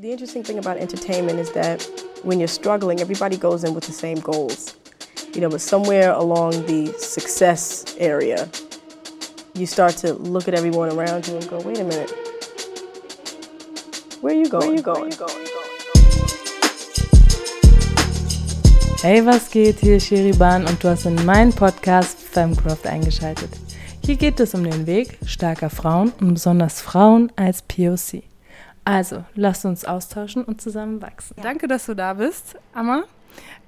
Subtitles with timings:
[0.00, 1.82] The interesting thing about entertainment is that
[2.22, 4.76] when you're struggling, everybody goes in with the same goals.
[5.34, 8.48] You know, but somewhere along the success area,
[9.54, 12.12] you start to look at everyone around you and go, wait a minute.
[14.20, 14.80] Where are you going?
[14.84, 15.46] Where are you going?
[19.02, 19.80] Hey, was geht?
[19.80, 23.50] Hier ist Sheriban und du hast in meinen Podcast Femcraft eingeschaltet.
[24.04, 28.27] Hier geht es um den Weg starker Frauen und besonders Frauen als POC.
[28.88, 31.34] Also, lasst uns austauschen und zusammen wachsen.
[31.36, 31.42] Ja.
[31.42, 33.02] Danke, dass du da bist, Amma.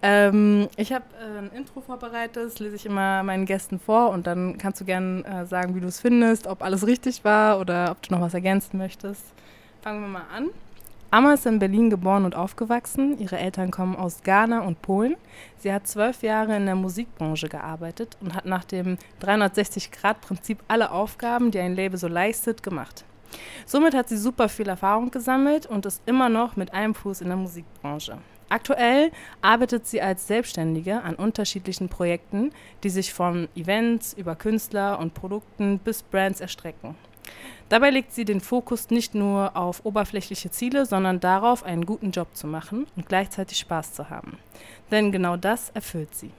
[0.00, 4.26] Ähm, ich habe äh, ein Intro vorbereitet, das lese ich immer meinen Gästen vor und
[4.26, 7.90] dann kannst du gerne äh, sagen, wie du es findest, ob alles richtig war oder
[7.90, 9.22] ob du noch was ergänzen möchtest.
[9.82, 10.46] Fangen wir mal an.
[11.10, 13.18] Amma ist in Berlin geboren und aufgewachsen.
[13.18, 15.16] Ihre Eltern kommen aus Ghana und Polen.
[15.58, 21.50] Sie hat zwölf Jahre in der Musikbranche gearbeitet und hat nach dem 360-Grad-Prinzip alle Aufgaben,
[21.50, 23.04] die ein Label so leistet, gemacht.
[23.66, 27.28] Somit hat sie super viel Erfahrung gesammelt und ist immer noch mit einem Fuß in
[27.28, 28.18] der Musikbranche.
[28.48, 29.12] Aktuell
[29.42, 32.50] arbeitet sie als Selbstständige an unterschiedlichen Projekten,
[32.82, 36.96] die sich von Events über Künstler und Produkten bis Brands erstrecken.
[37.68, 42.34] Dabei legt sie den Fokus nicht nur auf oberflächliche Ziele, sondern darauf, einen guten Job
[42.34, 44.38] zu machen und gleichzeitig Spaß zu haben.
[44.90, 46.32] Denn genau das erfüllt sie.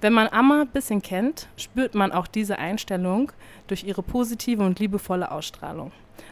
[0.00, 3.32] Wenn man Amma ein bisschen kennt, spürt man auch diese Einstellung
[3.66, 5.90] durch ihre positive und liebevolle Ausstrahlung.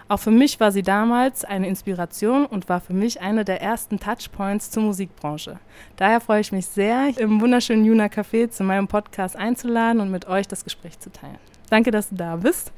[0.09, 3.99] Auch für mich war sie damals eine Inspiration und war für mich eine der ersten
[3.99, 5.59] Touchpoints zur Musikbranche.
[5.97, 10.29] Daher freue ich mich sehr, im wunderschönen Juna Café zu meinem Podcast einzuladen und mit
[10.29, 11.39] euch das Gespräch zu teilen.
[11.69, 12.73] Danke, dass du da bist.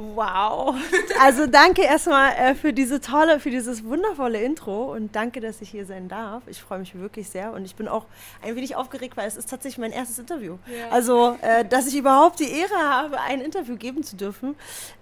[0.00, 0.76] Wow.
[1.20, 5.68] Also danke erstmal äh, für diese tolle, für dieses wundervolle Intro und danke, dass ich
[5.68, 6.42] hier sein darf.
[6.46, 8.06] Ich freue mich wirklich sehr und ich bin auch
[8.40, 10.56] ein wenig aufgeregt, weil es ist tatsächlich mein erstes Interview.
[10.66, 10.88] Ja.
[10.88, 14.54] Also, äh, dass ich überhaupt die Ehre habe, ein Interview geben zu dürfen.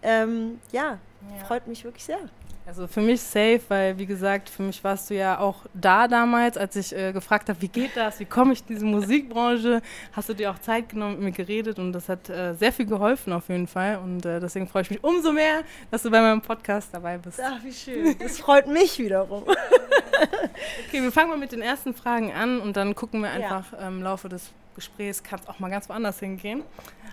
[0.03, 0.99] Ähm, ja,
[1.37, 2.19] ja, freut mich wirklich sehr.
[2.69, 6.58] Also für mich safe, weil wie gesagt, für mich warst du ja auch da damals,
[6.58, 9.80] als ich äh, gefragt habe, wie geht das, wie komme ich in diese Musikbranche,
[10.12, 12.84] hast du dir auch Zeit genommen, mit mir geredet und das hat äh, sehr viel
[12.84, 16.20] geholfen auf jeden Fall und äh, deswegen freue ich mich umso mehr, dass du bei
[16.20, 17.40] meinem Podcast dabei bist.
[17.42, 18.14] Ach, wie schön.
[18.18, 19.45] Das freut mich wiederum.
[20.86, 23.89] okay, wir fangen mal mit den ersten Fragen an und dann gucken wir einfach ja.
[23.89, 26.62] im Laufe des Gesprächs, kann es auch mal ganz woanders hingehen.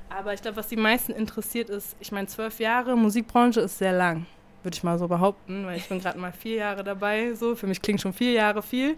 [0.09, 3.93] Aber ich glaube, was die meisten interessiert ist, ich meine, zwölf Jahre Musikbranche ist sehr
[3.93, 4.25] lang
[4.65, 7.33] würde ich mal so behaupten, weil ich bin gerade mal vier Jahre dabei.
[7.33, 8.97] So, für mich klingt schon vier Jahre viel.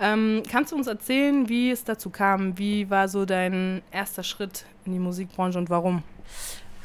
[0.00, 2.56] Ähm, kannst du uns erzählen, wie es dazu kam?
[2.56, 6.02] Wie war so dein erster Schritt in die Musikbranche und warum?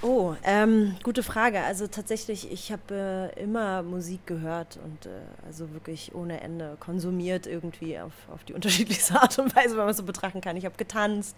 [0.05, 1.61] Oh, ähm, gute Frage.
[1.61, 5.09] Also tatsächlich, ich habe äh, immer Musik gehört und äh,
[5.47, 9.89] also wirklich ohne Ende konsumiert irgendwie auf, auf die unterschiedlichste Art und Weise, wenn man
[9.91, 10.57] es so betrachten kann.
[10.57, 11.37] Ich habe getanzt,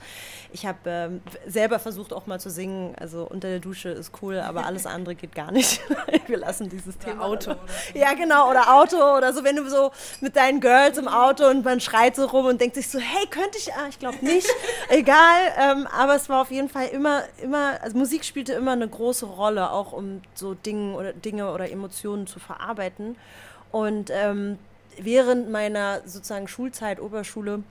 [0.52, 2.96] ich habe ähm, selber versucht auch mal zu singen.
[3.00, 5.82] Also unter der Dusche ist cool, aber alles andere geht gar nicht.
[6.26, 7.26] Wir lassen dieses oder Thema.
[7.26, 7.52] Auto.
[7.52, 7.60] Oder
[7.94, 11.64] ja, genau, oder Auto oder so, wenn du so mit deinen Girls im Auto und
[11.64, 14.50] man schreit so rum und denkt sich so, hey, könnte ich, ah, ich glaube nicht,
[14.90, 15.54] egal.
[15.56, 19.26] Ähm, aber es war auf jeden Fall immer, immer, also Musik spielte immer eine große
[19.26, 23.16] Rolle, auch um so Dinge oder, Dinge oder Emotionen zu verarbeiten.
[23.72, 24.58] Und ähm,
[24.98, 27.64] während meiner sozusagen Schulzeit, Oberschule,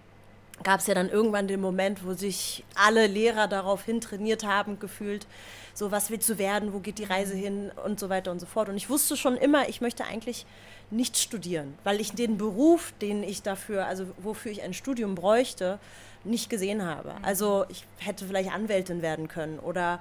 [0.63, 4.79] gab es ja dann irgendwann den Moment, wo sich alle Lehrer darauf hin trainiert haben,
[4.79, 5.27] gefühlt,
[5.75, 8.47] so was willst du werden, wo geht die Reise hin und so weiter und so
[8.47, 8.69] fort.
[8.69, 10.47] Und ich wusste schon immer, ich möchte eigentlich
[10.91, 15.81] nicht studieren, weil ich den Beruf, den ich dafür, also wofür ich ein Studium bräuchte,
[16.23, 17.15] nicht gesehen habe.
[17.23, 20.01] Also ich hätte vielleicht Anwältin werden können oder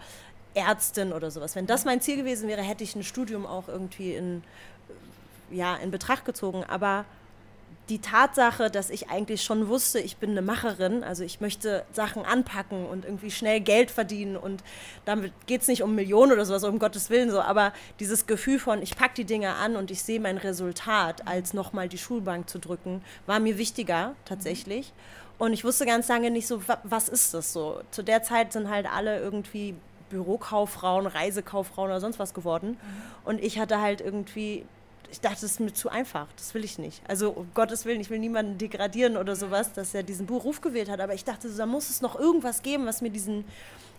[0.53, 1.55] Ärztin oder sowas.
[1.55, 4.43] Wenn das mein Ziel gewesen wäre, hätte ich ein Studium auch irgendwie in,
[5.51, 6.63] ja, in Betracht gezogen.
[6.63, 7.05] Aber
[7.89, 12.25] die Tatsache, dass ich eigentlich schon wusste, ich bin eine Macherin, also ich möchte Sachen
[12.25, 14.63] anpacken und irgendwie schnell Geld verdienen und
[15.03, 18.57] damit geht es nicht um Millionen oder sowas, um Gottes Willen so, aber dieses Gefühl
[18.57, 22.49] von, ich packe die Dinge an und ich sehe mein Resultat, als nochmal die Schulbank
[22.49, 24.93] zu drücken, war mir wichtiger tatsächlich.
[25.37, 27.81] Und ich wusste ganz lange nicht so, was ist das so.
[27.91, 29.75] Zu der Zeit sind halt alle irgendwie
[30.13, 32.77] Bürokauffrauen, Reisekauffrauen oder sonst was geworden.
[33.25, 34.63] Und ich hatte halt irgendwie,
[35.11, 37.01] ich dachte, das ist mir zu einfach, das will ich nicht.
[37.07, 40.89] Also um Gottes Willen, ich will niemanden degradieren oder sowas, dass er diesen Beruf gewählt
[40.89, 43.43] hat, aber ich dachte, da muss es noch irgendwas geben, was mir diesen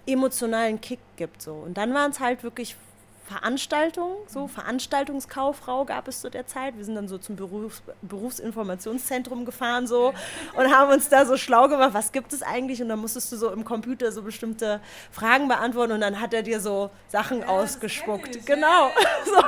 [0.06, 1.42] emotionalen Kick gibt.
[1.42, 1.52] So.
[1.52, 2.76] Und dann waren es halt wirklich
[3.24, 6.76] Veranstaltungen, so Veranstaltungskauffrau gab es zu der Zeit.
[6.76, 10.12] Wir sind dann so zum Berufs Berufsinformationszentrum gefahren so
[10.56, 12.82] und haben uns da so schlau gemacht, was gibt es eigentlich?
[12.82, 14.80] Und dann musstest du so im Computer so bestimmte
[15.10, 18.36] Fragen beantworten und dann hat er dir so Sachen ja, ausgespuckt.
[18.36, 18.90] Ich, genau.
[19.24, 19.42] so.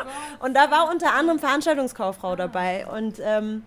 [0.44, 3.67] Und da war unter anderem Veranstaltungskauffrau dabei und ähm,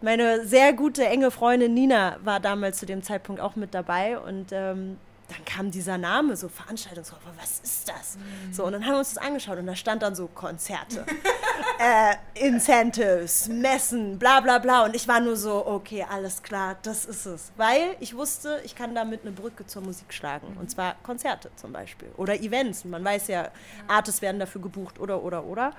[0.00, 4.52] meine sehr gute, enge Freundin Nina war damals zu dem Zeitpunkt auch mit dabei und
[4.52, 4.96] ähm,
[5.30, 8.16] dann kam dieser Name, so Veranstaltungswoche, was ist das?
[8.16, 8.52] Mhm.
[8.52, 11.04] So, und dann haben wir uns das angeschaut und da stand dann so Konzerte,
[11.78, 14.84] äh, Incentives, Messen, bla bla bla.
[14.84, 17.52] Und ich war nur so, okay, alles klar, das ist es.
[17.56, 20.56] Weil ich wusste, ich kann damit eine Brücke zur Musik schlagen.
[20.58, 22.84] Und zwar Konzerte zum Beispiel oder Events.
[22.84, 23.50] Man weiß ja,
[23.86, 25.72] Artists werden dafür gebucht oder, oder, oder.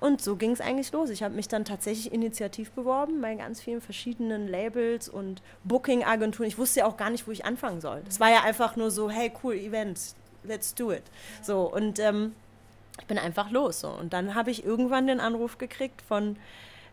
[0.00, 1.10] Und so ging es eigentlich los.
[1.10, 6.48] Ich habe mich dann tatsächlich initiativ beworben bei ganz vielen verschiedenen Labels und Booking-Agenturen.
[6.48, 8.02] Ich wusste ja auch gar nicht, wo ich anfangen soll.
[8.08, 10.14] Es war ja einfach nur so, hey, cool, Events,
[10.44, 11.02] let's do it.
[11.42, 12.34] So, und ähm,
[13.00, 13.80] ich bin einfach los.
[13.80, 13.88] So.
[13.88, 16.36] Und dann habe ich irgendwann den Anruf gekriegt von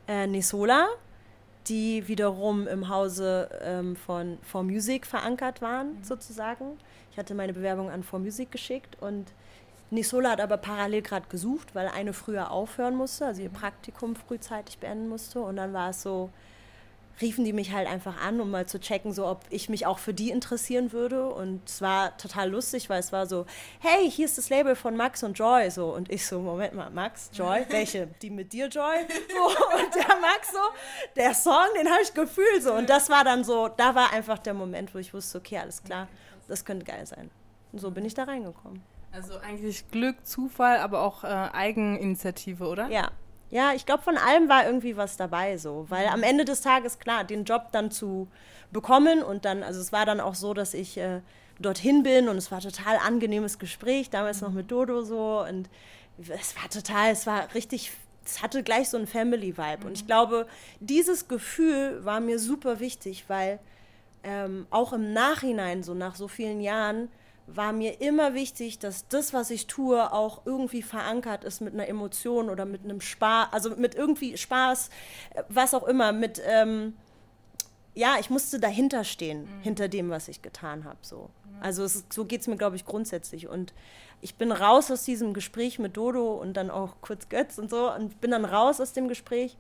[0.08, 0.88] äh, Nisola,
[1.68, 6.04] die wiederum im Hause ähm, von For Music verankert waren, mhm.
[6.04, 6.78] sozusagen.
[7.12, 9.32] Ich hatte meine Bewerbung an For Music geschickt und
[9.92, 14.80] Nisola hat aber parallel gerade gesucht, weil eine früher aufhören musste, also ihr Praktikum frühzeitig
[14.80, 15.40] beenden musste.
[15.42, 16.32] Und dann war es so,
[17.22, 20.00] riefen die mich halt einfach an, um mal zu checken, so ob ich mich auch
[20.00, 21.28] für die interessieren würde.
[21.30, 23.46] Und es war total lustig, weil es war so,
[23.80, 25.70] hey, hier ist das Label von Max und Joy.
[25.72, 28.08] So, und ich so, Moment mal, Max, Joy, welche?
[28.22, 29.06] Die mit dir, Joy?
[29.30, 29.46] So,
[29.78, 30.60] und der Max so,
[31.16, 32.74] der Song, den habe ich gefühlt so.
[32.74, 35.84] Und das war dann so, da war einfach der Moment, wo ich wusste, okay, alles
[35.84, 36.08] klar,
[36.48, 37.30] das könnte geil sein.
[37.72, 38.82] Und so bin ich da reingekommen.
[39.16, 42.90] Also eigentlich Glück, Zufall, aber auch äh, Eigeninitiative, oder?
[42.90, 43.12] Ja.
[43.52, 45.86] Ja, ich glaube, von allem war irgendwie was dabei so.
[45.88, 48.28] Weil am Ende des Tages, klar, den Job dann zu
[48.72, 51.22] bekommen und dann, also es war dann auch so, dass ich äh,
[51.60, 55.70] dorthin bin und es war total angenehmes Gespräch, damals noch mit Dodo so und
[56.18, 57.92] es war total, es war richtig
[58.26, 59.82] es hatte gleich so einen Family-Vibe.
[59.82, 59.86] Mhm.
[59.86, 60.08] Und ich mhm.
[60.08, 60.48] glaube,
[60.80, 63.60] dieses Gefühl war mir super wichtig, weil
[64.24, 67.10] ähm, auch im Nachhinein, so nach so vielen Jahren,
[67.48, 71.88] war mir immer wichtig, dass das, was ich tue, auch irgendwie verankert ist mit einer
[71.88, 74.90] Emotion oder mit einem Spaß, also mit irgendwie Spaß,
[75.50, 76.96] was auch immer, mit, ähm,
[77.94, 79.62] ja, ich musste dahinter stehen, mhm.
[79.62, 80.98] hinter dem, was ich getan habe.
[81.02, 81.30] So.
[81.46, 81.62] Mhm.
[81.62, 83.48] Also es, so geht es mir, glaube ich, grundsätzlich.
[83.48, 83.74] Und
[84.22, 87.94] ich bin raus aus diesem Gespräch mit Dodo und dann auch kurz Götz und so
[87.94, 89.56] und bin dann raus aus dem Gespräch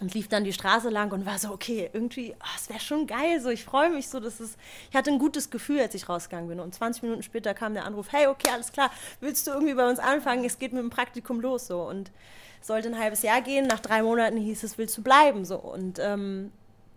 [0.00, 3.06] und lief dann die Straße lang und war so, okay, irgendwie, oh, es wäre schon
[3.06, 4.56] geil, so, ich freue mich so, dass es,
[4.90, 6.60] ich hatte ein gutes Gefühl, als ich rausgegangen bin.
[6.60, 9.88] Und 20 Minuten später kam der Anruf, hey, okay, alles klar, willst du irgendwie bei
[9.88, 10.44] uns anfangen?
[10.44, 11.82] Es geht mit dem Praktikum los, so.
[11.82, 12.10] Und
[12.60, 15.58] sollte ein halbes Jahr gehen, nach drei Monaten hieß es, willst du bleiben, so.
[15.58, 16.50] Und ähm,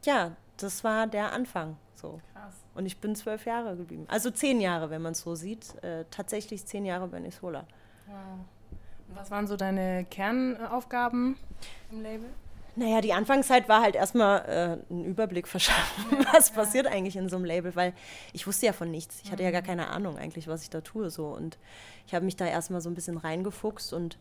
[0.03, 2.19] ja, das war der Anfang, so.
[2.33, 2.55] Krass.
[2.73, 4.05] Und ich bin zwölf Jahre geblieben.
[4.07, 5.75] Also zehn Jahre, wenn man es so sieht.
[5.83, 7.65] Äh, tatsächlich zehn Jahre bei Nisola.
[8.07, 8.15] Wow.
[9.15, 11.37] Was waren so deine Kernaufgaben
[11.91, 12.29] im Label?
[12.77, 14.45] Naja, die Anfangszeit war halt erstmal
[14.89, 17.93] äh, einen Überblick verschaffen, was passiert eigentlich in so einem Label, weil
[18.33, 19.19] ich wusste ja von nichts.
[19.23, 19.65] Ich hatte ja gar mhm.
[19.65, 21.09] keine Ahnung eigentlich, was ich da tue.
[21.09, 21.25] So.
[21.25, 21.57] Und
[22.05, 24.19] ich habe mich da erstmal so ein bisschen reingefuchst und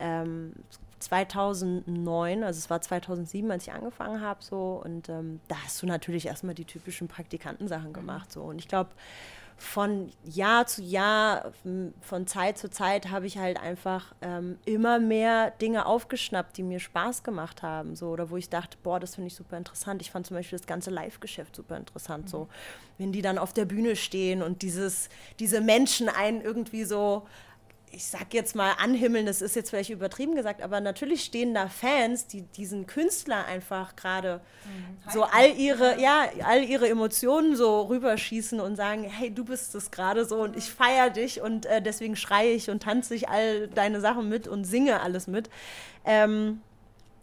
[0.00, 0.54] ähm,
[1.00, 5.86] 2009, also es war 2007, als ich angefangen habe, so und ähm, da hast du
[5.86, 8.90] natürlich erstmal die typischen Praktikantensachen gemacht, so und ich glaube,
[9.58, 11.52] von Jahr zu Jahr,
[12.00, 16.78] von Zeit zu Zeit habe ich halt einfach ähm, immer mehr Dinge aufgeschnappt, die mir
[16.78, 17.96] Spaß gemacht haben.
[17.96, 20.00] So, oder wo ich dachte, boah, das finde ich super interessant.
[20.00, 22.26] Ich fand zum Beispiel das ganze Live-Geschäft super interessant.
[22.26, 22.28] Mhm.
[22.28, 22.48] So,
[22.98, 25.08] wenn die dann auf der Bühne stehen und dieses,
[25.40, 27.26] diese Menschen einen irgendwie so
[27.92, 31.68] ich sag jetzt mal anhimmeln, das ist jetzt vielleicht übertrieben gesagt, aber natürlich stehen da
[31.68, 35.10] Fans, die diesen Künstler einfach gerade mhm.
[35.12, 39.90] so all ihre, ja, all ihre Emotionen so rüberschießen und sagen, hey, du bist es
[39.90, 43.68] gerade so und ich feiere dich und äh, deswegen schreie ich und tanze ich all
[43.68, 45.50] deine Sachen mit und singe alles mit.
[46.04, 46.60] Ähm,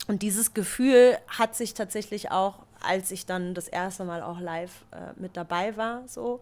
[0.08, 4.86] und dieses Gefühl hat sich tatsächlich auch, als ich dann das erste Mal auch live
[4.92, 6.42] äh, mit dabei war, so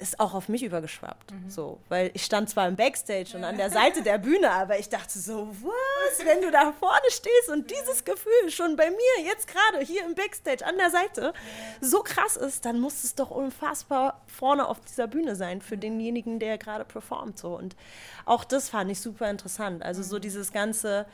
[0.00, 1.32] ist auch auf mich übergeschwappt.
[1.32, 1.50] Mhm.
[1.50, 4.88] So, weil ich stand zwar im Backstage und an der Seite der Bühne, aber ich
[4.88, 9.46] dachte so, was, wenn du da vorne stehst und dieses Gefühl schon bei mir jetzt
[9.46, 11.32] gerade hier im Backstage an der Seite
[11.80, 16.38] so krass ist, dann muss es doch unfassbar vorne auf dieser Bühne sein für denjenigen,
[16.38, 17.38] der gerade performt.
[17.38, 17.56] So.
[17.56, 17.76] Und
[18.24, 19.82] auch das fand ich super interessant.
[19.82, 20.22] Also so mhm.
[20.22, 21.06] dieses ganze,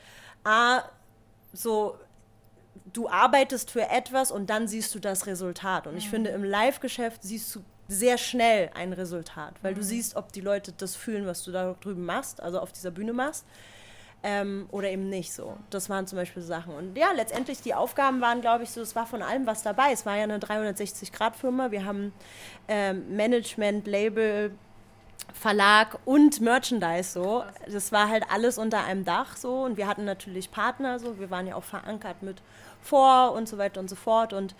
[0.44, 0.82] ah,
[1.52, 1.98] so
[2.92, 5.86] du arbeitest für etwas und dann siehst du das Resultat.
[5.86, 9.76] Und ich finde, im Live-Geschäft siehst du sehr schnell ein Resultat, weil mhm.
[9.76, 12.90] du siehst, ob die Leute das fühlen, was du da drüben machst, also auf dieser
[12.90, 13.44] Bühne machst.
[14.22, 15.56] Ähm, oder eben nicht so.
[15.70, 16.74] Das waren zum Beispiel Sachen.
[16.74, 19.92] Und ja, letztendlich die Aufgaben waren, glaube ich, so, es war von allem was dabei.
[19.92, 21.70] Es war ja eine 360-Grad-Firma.
[21.70, 22.12] Wir haben
[22.66, 24.52] ähm, Management, Label,
[25.32, 27.44] Verlag und Merchandise so.
[27.70, 29.62] Das war halt alles unter einem Dach so.
[29.62, 31.20] Und wir hatten natürlich Partner so.
[31.20, 32.42] Wir waren ja auch verankert mit
[32.80, 34.32] vor und so weiter und so fort.
[34.32, 34.54] Und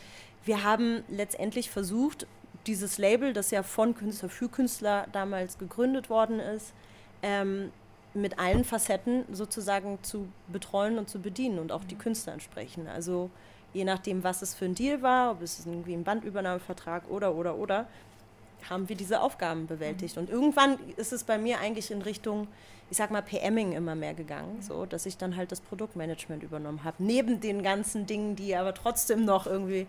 [0.45, 2.27] wir haben letztendlich versucht,
[2.67, 6.73] dieses Label, das ja von Künstler für Künstler damals gegründet worden ist,
[7.23, 7.71] ähm,
[8.15, 12.89] mit allen Facetten sozusagen zu betreuen und zu bedienen und auch die Künstler entsprechen.
[12.89, 13.31] Also
[13.75, 17.57] je nachdem, was es für ein Deal war, ob es irgendwie ein Bandübernahmevertrag oder, oder,
[17.57, 17.87] oder,
[18.69, 20.19] haben wir diese Aufgaben bewältigt.
[20.19, 22.49] Und irgendwann ist es bei mir eigentlich in Richtung,
[22.91, 26.85] ich sag mal, PMing immer mehr gegangen, so dass ich dann halt das Produktmanagement übernommen
[26.85, 26.97] habe.
[27.03, 29.87] Neben den ganzen Dingen, die aber trotzdem noch irgendwie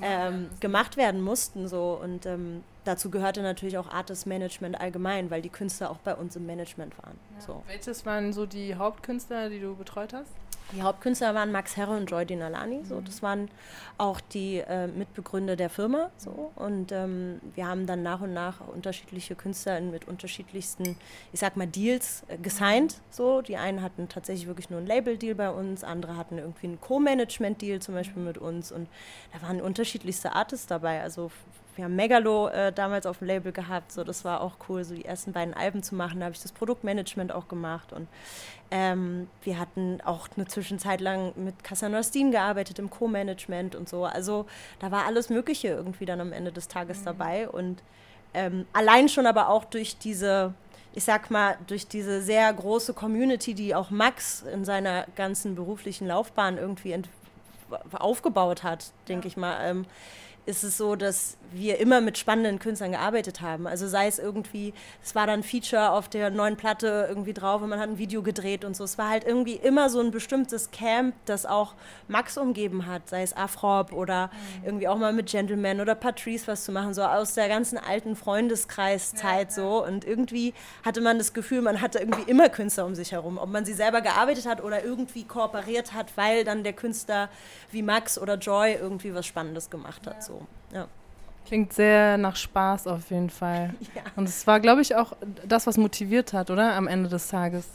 [0.00, 1.68] ähm, gemacht werden mussten.
[1.68, 1.98] So.
[2.02, 6.36] Und ähm, dazu gehörte natürlich auch Artist Management allgemein, weil die Künstler auch bei uns
[6.36, 7.18] im Management waren.
[7.34, 7.40] Ja.
[7.40, 7.62] So.
[7.66, 10.30] Welches waren so die Hauptkünstler, die du betreut hast?
[10.72, 12.84] Die Hauptkünstler waren Max Herre und Joy Dinalani.
[12.84, 13.00] So.
[13.00, 13.50] Das waren
[13.98, 16.10] auch die äh, Mitbegründer der Firma.
[16.16, 16.52] So.
[16.56, 20.96] Und ähm, wir haben dann nach und nach unterschiedliche Künstler mit unterschiedlichsten,
[21.32, 23.00] ich sag mal, Deals äh, gesigned.
[23.10, 23.42] So.
[23.42, 27.80] Die einen hatten tatsächlich wirklich nur einen Label-Deal bei uns, andere hatten irgendwie einen Co-Management-Deal
[27.80, 28.72] zum Beispiel mit uns.
[28.72, 28.88] Und
[29.32, 31.02] da waren unterschiedlichste Artists dabei.
[31.02, 31.30] Also
[31.76, 34.94] wir haben Megalo äh, damals auf dem Label gehabt, so das war auch cool, so
[34.94, 36.20] die ersten beiden Alben zu machen.
[36.20, 38.08] Da habe ich das Produktmanagement auch gemacht und
[38.74, 44.06] ähm, wir hatten auch eine Zwischenzeit lang mit Cassandra Steen gearbeitet im Co-Management und so.
[44.06, 44.46] Also
[44.78, 47.04] da war alles Mögliche irgendwie dann am Ende des Tages mhm.
[47.04, 47.82] dabei und
[48.32, 50.54] ähm, allein schon aber auch durch diese
[50.94, 56.06] ich sag mal, durch diese sehr große Community, die auch Max in seiner ganzen beruflichen
[56.06, 56.94] Laufbahn irgendwie
[57.92, 59.28] aufgebaut hat, denke ja.
[59.28, 59.86] ich mal, ähm,
[60.44, 63.66] ist es so, dass wir immer mit spannenden Künstlern gearbeitet haben.
[63.66, 64.72] Also sei es irgendwie,
[65.02, 68.22] es war dann Feature auf der neuen Platte irgendwie drauf und man hat ein Video
[68.22, 68.84] gedreht und so.
[68.84, 71.74] Es war halt irgendwie immer so ein bestimmtes Camp, das auch
[72.08, 74.64] Max umgeben hat, sei es Afrop oder mhm.
[74.64, 78.16] irgendwie auch mal mit Gentleman oder Patrice was zu machen, so aus der ganzen alten
[78.16, 79.84] Freundeskreiszeit ja, so.
[79.84, 83.50] Und irgendwie hatte man das Gefühl, man hatte irgendwie immer Künstler um sich herum, ob
[83.50, 87.28] man sie selber gearbeitet hat oder irgendwie kooperiert hat, weil dann der Künstler
[87.70, 90.16] wie Max oder Joy irgendwie was Spannendes gemacht hat.
[90.16, 90.22] Ja.
[90.22, 90.41] So.
[90.72, 90.88] Ja.
[91.46, 93.74] Klingt sehr nach Spaß auf jeden Fall.
[93.94, 94.02] Ja.
[94.16, 95.12] Und es war, glaube ich, auch
[95.46, 96.74] das, was motiviert hat, oder?
[96.74, 97.66] Am Ende des Tages.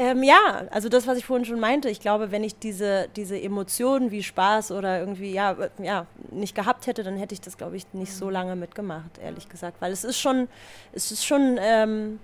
[0.00, 3.38] Ähm, ja, also das, was ich vorhin schon meinte, ich glaube, wenn ich diese, diese
[3.38, 7.76] Emotionen wie Spaß oder irgendwie, ja, ja, nicht gehabt hätte, dann hätte ich das, glaube
[7.76, 8.30] ich, nicht so mhm.
[8.30, 9.80] lange mitgemacht, ehrlich gesagt.
[9.80, 10.46] Weil es ist schon,
[10.92, 12.20] es ist schon, ähm,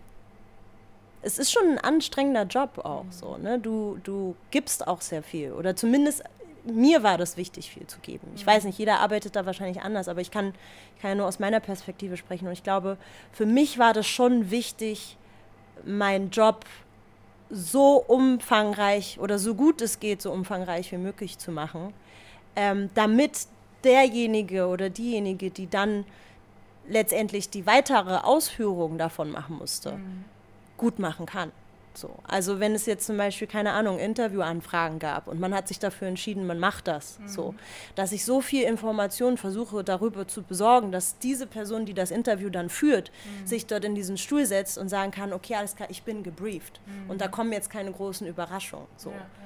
[1.22, 3.12] es ist schon ein anstrengender Job auch mhm.
[3.12, 3.58] so, ne?
[3.58, 5.50] Du, du gibst auch sehr viel.
[5.50, 6.22] Oder zumindest
[6.64, 8.26] mir war das wichtig, viel zu geben.
[8.34, 10.54] Ich weiß nicht, jeder arbeitet da wahrscheinlich anders, aber ich kann,
[10.96, 12.46] ich kann ja nur aus meiner Perspektive sprechen.
[12.46, 12.96] Und ich glaube,
[13.32, 15.16] für mich war das schon wichtig,
[15.84, 16.64] meinen Job
[17.50, 21.92] so umfangreich oder so gut es geht, so umfangreich wie möglich zu machen,
[22.56, 23.46] ähm, damit
[23.84, 26.04] derjenige oder diejenige, die dann
[26.88, 30.24] letztendlich die weitere Ausführung davon machen musste, mhm.
[30.76, 31.52] gut machen kann.
[31.96, 32.18] So.
[32.24, 36.08] Also wenn es jetzt zum Beispiel, keine Ahnung, Interviewanfragen gab und man hat sich dafür
[36.08, 37.28] entschieden, man macht das, mhm.
[37.28, 37.54] so,
[37.94, 42.50] dass ich so viel Informationen versuche darüber zu besorgen, dass diese Person, die das Interview
[42.50, 43.46] dann führt, mhm.
[43.46, 46.80] sich dort in diesen Stuhl setzt und sagen kann, okay, alles klar, ich bin gebrieft.
[46.86, 47.10] Mhm.
[47.10, 48.86] Und da kommen jetzt keine großen Überraschungen.
[48.96, 49.10] So.
[49.10, 49.43] Ja, ja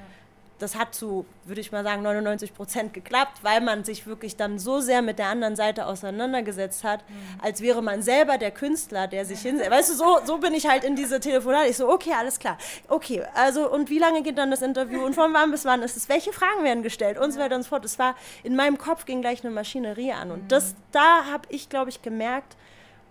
[0.58, 4.58] das hat zu, würde ich mal sagen, 99 Prozent geklappt, weil man sich wirklich dann
[4.58, 7.14] so sehr mit der anderen Seite auseinandergesetzt hat, mhm.
[7.40, 9.70] als wäre man selber der Künstler, der sich hinsetzt.
[9.70, 11.68] Weißt du, so, so bin ich halt in diese Telefonate.
[11.68, 12.58] Ich so, okay, alles klar.
[12.88, 15.96] Okay, also und wie lange geht dann das Interview und von wann bis wann ist
[15.96, 16.08] es?
[16.08, 17.84] Welche Fragen werden gestellt und so weiter und so fort.
[17.84, 20.30] Es war, in meinem Kopf ging gleich eine Maschinerie an.
[20.30, 20.76] Und das, mhm.
[20.92, 22.56] da habe ich, glaube ich, gemerkt,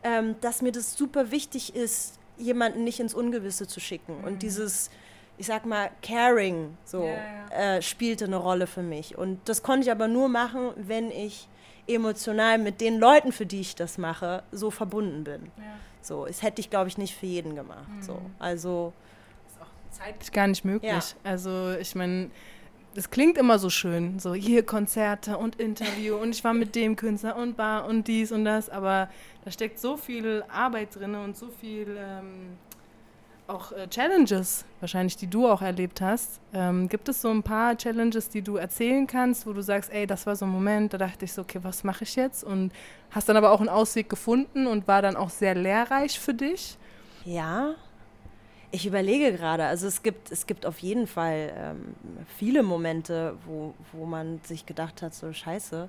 [0.04, 4.24] ähm, dass mir das super wichtig ist, jemanden nicht ins Ungewisse zu schicken.
[4.24, 4.39] Und mhm.
[4.39, 4.89] dieses
[5.38, 7.13] ich sag mal, Caring so ja,
[7.51, 7.75] ja.
[7.77, 9.17] Äh, spielte eine Rolle für mich.
[9.17, 11.48] Und das konnte ich aber nur machen, wenn ich
[11.88, 15.51] emotional mit den Leuten, für die ich das mache, so verbunden bin.
[15.58, 15.63] Ja.
[16.01, 17.88] So, das hätte ich, glaube ich, nicht für jeden gemacht.
[17.89, 18.01] Mhm.
[18.01, 18.94] So, also
[19.46, 21.15] das ist auch zeitlich gar nicht möglich.
[21.24, 22.29] Also ich meine,
[22.96, 26.96] es klingt immer so schön, so hier Konzerte und Interview und ich war mit dem
[26.96, 29.10] Künstler und Bar und dies und das, aber
[29.46, 32.58] da steckt so viel Arbeit drin und so viel ähm,
[33.48, 36.39] auch äh, Challenges, wahrscheinlich, die du auch erlebt hast.
[36.54, 40.06] Ähm, gibt es so ein paar Challenges, die du erzählen kannst, wo du sagst, ey,
[40.06, 42.44] das war so ein Moment, da dachte ich so, okay, was mache ich jetzt?
[42.44, 42.72] Und
[43.12, 46.77] hast dann aber auch einen Ausweg gefunden und war dann auch sehr lehrreich für dich?
[47.25, 47.75] Ja,
[48.72, 51.96] ich überlege gerade, also es gibt, es gibt auf jeden Fall ähm,
[52.38, 55.88] viele Momente, wo, wo man sich gedacht hat, so scheiße,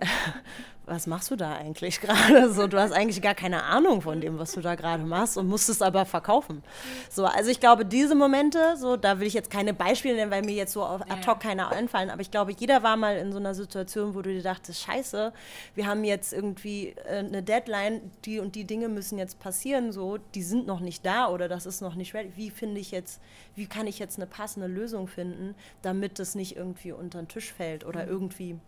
[0.88, 2.52] was machst du da eigentlich gerade?
[2.52, 5.46] So, du hast eigentlich gar keine Ahnung von dem, was du da gerade machst und
[5.46, 6.62] musst es aber verkaufen.
[7.10, 10.42] So, also ich glaube, diese Momente, so, da will ich jetzt keine Beispiele nennen, weil
[10.42, 13.32] mir jetzt so auf ad hoc keine einfallen, aber ich glaube, jeder war mal in
[13.32, 15.32] so einer Situation, wo du dir dachtest, scheiße,
[15.74, 20.18] wir haben jetzt irgendwie äh, eine Deadline, die und die Dinge müssen jetzt passieren, so,
[20.34, 22.32] die sind noch nicht da oder das ist noch nicht ready.
[22.36, 23.20] Wie finde ich jetzt,
[23.54, 27.52] wie kann ich jetzt eine passende Lösung finden, damit das nicht irgendwie unter den Tisch
[27.52, 28.08] fällt oder mhm.
[28.08, 28.58] irgendwie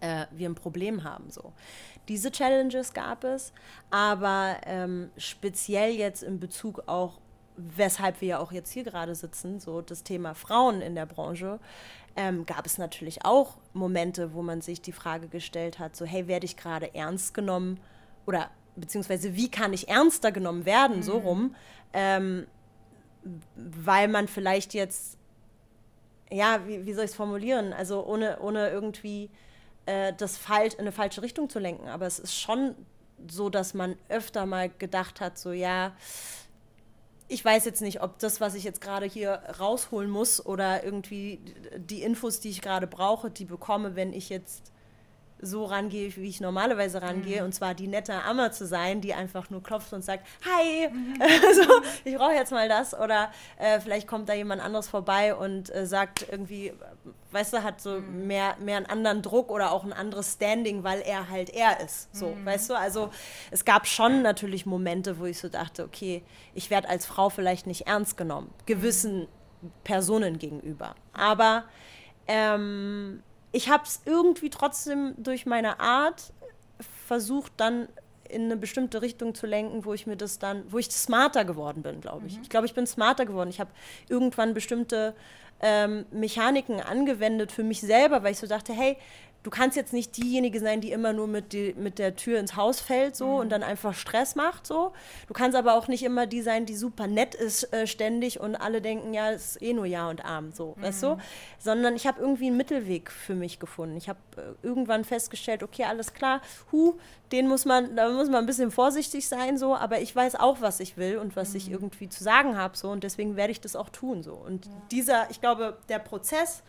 [0.00, 1.30] äh, wir ein Problem haben.
[1.30, 1.52] So.
[2.08, 3.52] Diese Challenges gab es,
[3.90, 7.20] aber ähm, speziell jetzt in Bezug auch,
[7.56, 11.60] weshalb wir ja auch jetzt hier gerade sitzen, so das Thema Frauen in der Branche,
[12.16, 16.26] ähm, gab es natürlich auch Momente, wo man sich die Frage gestellt hat, so hey,
[16.26, 17.78] werde ich gerade ernst genommen
[18.26, 21.02] oder beziehungsweise wie kann ich ernster genommen werden, mhm.
[21.02, 21.54] so rum,
[21.92, 22.46] ähm,
[23.54, 25.18] weil man vielleicht jetzt,
[26.30, 29.30] ja, wie, wie soll ich es formulieren, also ohne, ohne irgendwie
[29.86, 32.74] äh, das falsch, in eine falsche Richtung zu lenken, aber es ist schon
[33.28, 35.92] so, dass man öfter mal gedacht hat, so ja,
[37.28, 41.38] ich weiß jetzt nicht, ob das, was ich jetzt gerade hier rausholen muss oder irgendwie
[41.76, 44.72] die Infos, die ich gerade brauche, die bekomme, wenn ich jetzt
[45.42, 47.46] so rangehe, wie ich normalerweise rangehe, mhm.
[47.46, 51.14] und zwar die nette Amma zu sein, die einfach nur klopft und sagt, hi, mhm.
[51.54, 52.98] so, ich brauche jetzt mal das.
[52.98, 56.72] Oder äh, vielleicht kommt da jemand anderes vorbei und äh, sagt irgendwie,
[57.32, 58.26] weißt du, hat so mhm.
[58.26, 62.14] mehr, mehr einen anderen Druck oder auch ein anderes Standing, weil er halt er ist.
[62.14, 62.44] So, mhm.
[62.44, 62.74] weißt du?
[62.74, 63.10] Also
[63.50, 66.22] es gab schon natürlich Momente, wo ich so dachte, okay,
[66.54, 69.28] ich werde als Frau vielleicht nicht ernst genommen, gewissen
[69.84, 70.94] Personen gegenüber.
[71.12, 71.64] Aber
[72.26, 76.32] ähm, ich habe es irgendwie trotzdem durch meine Art
[77.06, 77.88] versucht, dann
[78.28, 81.82] in eine bestimmte Richtung zu lenken, wo ich mir das dann, wo ich smarter geworden
[81.82, 82.36] bin, glaube ich.
[82.36, 82.42] Mhm.
[82.42, 83.50] Ich glaube, ich bin smarter geworden.
[83.50, 83.70] Ich habe
[84.08, 85.14] irgendwann bestimmte
[85.60, 88.96] ähm, Mechaniken angewendet für mich selber, weil ich so dachte, hey,
[89.42, 92.56] du kannst jetzt nicht diejenige sein, die immer nur mit, die, mit der Tür ins
[92.56, 93.34] Haus fällt so mhm.
[93.34, 94.92] und dann einfach Stress macht so.
[95.28, 98.56] Du kannst aber auch nicht immer die sein, die super nett ist äh, ständig und
[98.56, 100.82] alle denken, ja, es ist eh nur Ja und Arm so, mhm.
[100.82, 101.18] weißt du?
[101.58, 103.96] Sondern ich habe irgendwie einen Mittelweg für mich gefunden.
[103.96, 106.98] Ich habe äh, irgendwann festgestellt, okay, alles klar, hu,
[107.32, 110.60] den muss man, da muss man ein bisschen vorsichtig sein so, aber ich weiß auch,
[110.60, 111.56] was ich will und was mhm.
[111.56, 114.34] ich irgendwie zu sagen habe so und deswegen werde ich das auch tun so.
[114.34, 114.72] Und ja.
[114.90, 116.62] dieser, ich glaube, der Prozess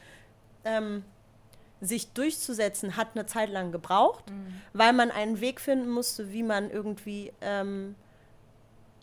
[0.64, 1.04] ähm,
[1.82, 4.62] sich durchzusetzen, hat eine Zeit lang gebraucht, mhm.
[4.74, 7.96] weil man einen Weg finden musste, wie man irgendwie, ähm,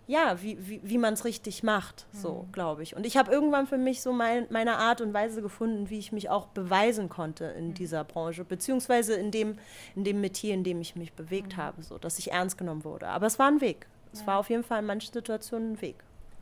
[0.07, 2.19] ja, wie, wie, wie man es richtig macht, mhm.
[2.19, 2.97] so glaube ich.
[2.97, 6.13] Und ich habe irgendwann für mich so mein, meine Art und Weise gefunden, wie ich
[6.13, 7.75] mich auch beweisen konnte in mhm.
[7.75, 9.59] dieser Branche, beziehungsweise in dem,
[9.97, 11.63] in dem Metier, in dem ich mich bewegt mhm.
[11.63, 13.09] habe, so, dass ich ernst genommen wurde.
[13.09, 13.89] Aber es war ein Weg.
[14.13, 14.29] Es ja.
[14.29, 15.97] war auf jeden Fall in manchen Situationen ein Weg.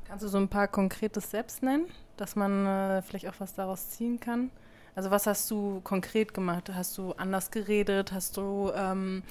[0.07, 3.91] Kannst du so ein paar konkrete Steps nennen, dass man äh, vielleicht auch was daraus
[3.91, 4.51] ziehen kann?
[4.97, 6.71] Also was hast du konkret gemacht?
[6.75, 8.13] Hast du anders geredet?
[8.13, 9.23] Hast du ähm,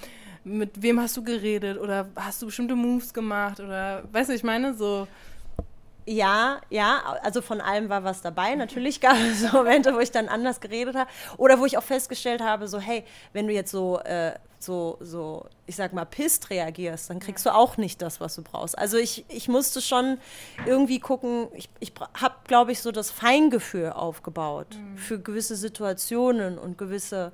[0.44, 1.80] mit wem hast du geredet?
[1.80, 3.60] Oder hast du bestimmte Moves gemacht?
[3.60, 5.08] Oder weißt du, ich meine so.
[6.06, 8.54] Ja, ja, also von allem war was dabei.
[8.54, 12.42] Natürlich gab es Momente, wo ich dann anders geredet habe oder wo ich auch festgestellt
[12.42, 14.34] habe, so hey, wenn du jetzt so äh,
[14.66, 18.42] so, so, ich sag mal, pisst reagierst, dann kriegst du auch nicht das, was du
[18.42, 18.78] brauchst.
[18.78, 20.18] Also ich, ich musste schon
[20.66, 24.98] irgendwie gucken, ich, ich habe, glaube ich, so das Feingefühl aufgebaut mhm.
[24.98, 27.32] für gewisse Situationen und gewisse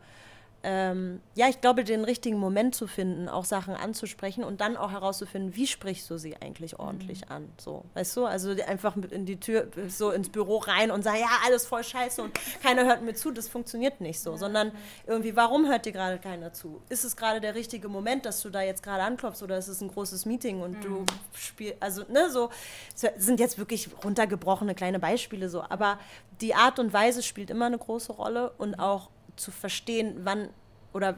[0.64, 4.92] ähm, ja, ich glaube, den richtigen Moment zu finden, auch Sachen anzusprechen und dann auch
[4.92, 7.32] herauszufinden, wie sprichst du sie eigentlich ordentlich mhm.
[7.32, 7.50] an.
[7.60, 8.26] So, weißt du?
[8.26, 12.22] Also einfach in die Tür, so ins Büro rein und sagen, ja, alles voll scheiße
[12.22, 14.32] und keiner hört mir zu, das funktioniert nicht so.
[14.32, 14.38] Ja.
[14.38, 14.72] Sondern
[15.08, 16.82] irgendwie, warum hört dir gerade keiner zu?
[16.90, 19.82] Ist es gerade der richtige Moment, dass du da jetzt gerade anklopfst oder ist es
[19.82, 20.82] ein großes Meeting und mhm.
[20.82, 22.52] du spielst, also, ne, so,
[22.94, 25.98] sind jetzt wirklich runtergebrochene kleine Beispiele so, aber
[26.40, 30.50] die Art und Weise spielt immer eine große Rolle und auch zu verstehen, wann
[30.94, 31.16] oder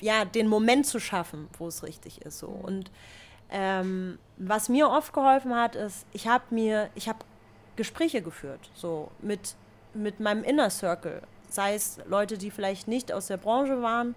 [0.00, 2.38] ja, den Moment zu schaffen, wo es richtig ist.
[2.38, 2.46] So.
[2.46, 2.90] Und
[3.50, 7.18] ähm, was mir oft geholfen hat, ist, ich habe mir, ich habe
[7.76, 9.54] Gespräche geführt, so mit,
[9.94, 14.14] mit meinem Inner Circle, sei es Leute, die vielleicht nicht aus der Branche waren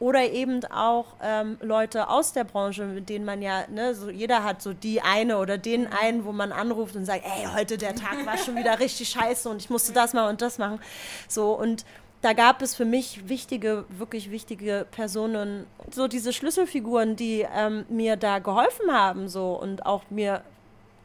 [0.00, 4.42] oder eben auch ähm, Leute aus der Branche, mit denen man ja, ne, so jeder
[4.42, 7.94] hat so die eine oder den einen, wo man anruft und sagt, ey, heute der
[7.94, 10.80] Tag war schon wieder richtig scheiße und ich musste das machen und das machen.
[11.28, 11.84] So und
[12.24, 18.16] da gab es für mich wichtige, wirklich wichtige Personen, so diese Schlüsselfiguren, die ähm, mir
[18.16, 20.42] da geholfen haben, so und auch mir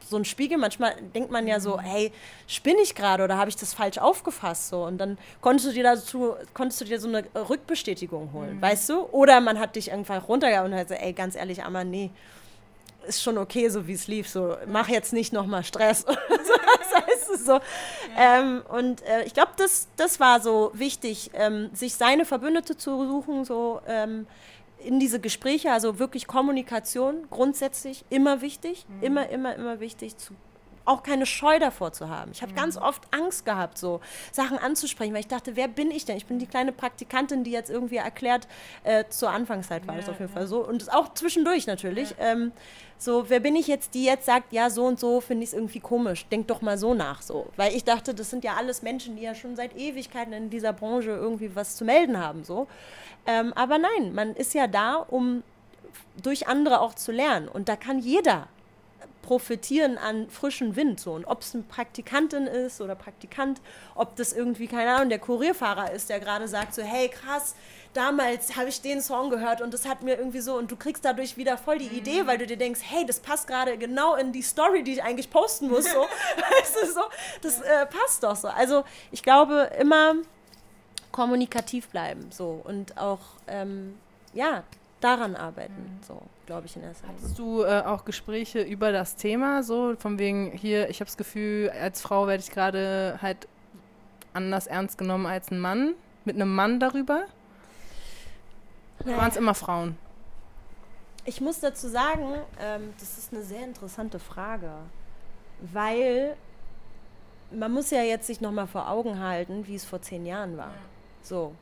[0.08, 0.58] so ein Spiegel.
[0.58, 1.82] Manchmal denkt man ja so, mhm.
[1.82, 2.12] hey,
[2.48, 5.84] spinne ich gerade oder habe ich das falsch aufgefasst so und dann konntest du dir
[5.84, 8.62] dazu, konntest du dir so eine Rückbestätigung holen, mhm.
[8.62, 9.02] weißt du?
[9.12, 12.12] Oder man hat dich einfach runtergehauen und hat gesagt, ey, ganz ehrlich, aber nee,
[13.06, 14.30] ist schon okay, so wie es lief.
[14.30, 16.06] So, mach jetzt nicht nochmal Stress.
[17.30, 17.54] das heißt so.
[17.54, 18.40] Ja.
[18.40, 23.06] Ähm, und äh, ich glaube, das, das war so wichtig, ähm, sich seine Verbündete zu
[23.08, 24.28] suchen, so ähm,
[24.80, 29.04] in diese Gespräche, also wirklich Kommunikation grundsätzlich immer wichtig, mhm.
[29.04, 30.34] immer, immer, immer wichtig zu
[30.90, 32.32] auch keine Scheu davor zu haben.
[32.32, 32.58] Ich habe mhm.
[32.58, 36.18] ganz oft Angst gehabt, so Sachen anzusprechen, weil ich dachte, wer bin ich denn?
[36.18, 38.48] Ich bin die kleine Praktikantin, die jetzt irgendwie erklärt,
[38.84, 40.38] äh, zur Anfangszeit war ja, das auf jeden ja.
[40.38, 42.12] Fall so und auch zwischendurch natürlich.
[42.12, 42.32] Ja.
[42.32, 42.52] Ähm,
[42.98, 45.54] so, wer bin ich jetzt, die jetzt sagt, ja, so und so finde ich es
[45.54, 47.48] irgendwie komisch, denk doch mal so nach, so.
[47.56, 50.74] Weil ich dachte, das sind ja alles Menschen, die ja schon seit Ewigkeiten in dieser
[50.74, 52.68] Branche irgendwie was zu melden haben, so.
[53.26, 55.44] Ähm, aber nein, man ist ja da, um
[56.22, 58.48] durch andere auch zu lernen und da kann jeder
[59.22, 61.00] profitieren an frischen Wind.
[61.00, 61.14] So.
[61.14, 63.62] Und ob es eine Praktikantin ist oder Praktikant,
[63.96, 67.56] ob das irgendwie, keine Ahnung, der Kurierfahrer ist, der gerade sagt so, hey krass,
[67.94, 71.04] damals habe ich den Song gehört und das hat mir irgendwie so, und du kriegst
[71.04, 74.32] dadurch wieder voll die Idee, weil du dir denkst, hey, das passt gerade genau in
[74.32, 75.86] die Story, die ich eigentlich posten muss.
[75.86, 76.00] So.
[76.60, 77.02] weißt du, so,
[77.42, 78.48] das äh, passt doch so.
[78.48, 80.16] Also ich glaube, immer
[81.12, 83.98] kommunikativ bleiben so und auch, ähm,
[84.34, 84.64] ja,
[85.02, 87.22] daran arbeiten, so glaube ich in erster Linie.
[87.24, 91.16] Hast du äh, auch Gespräche über das Thema, so von wegen hier, ich habe das
[91.16, 93.48] Gefühl, als Frau werde ich gerade halt
[94.34, 95.94] anders ernst genommen als ein Mann,
[96.26, 97.26] mit einem Mann darüber?
[99.02, 99.96] Oder waren es immer Frauen?
[101.26, 102.26] Ich muss dazu sagen,
[102.60, 104.72] ähm, das ist eine sehr interessante Frage,
[105.72, 106.36] weil
[107.52, 110.74] man muss ja jetzt sich nochmal vor Augen halten, wie es vor zehn Jahren war.
[111.22, 111.54] So.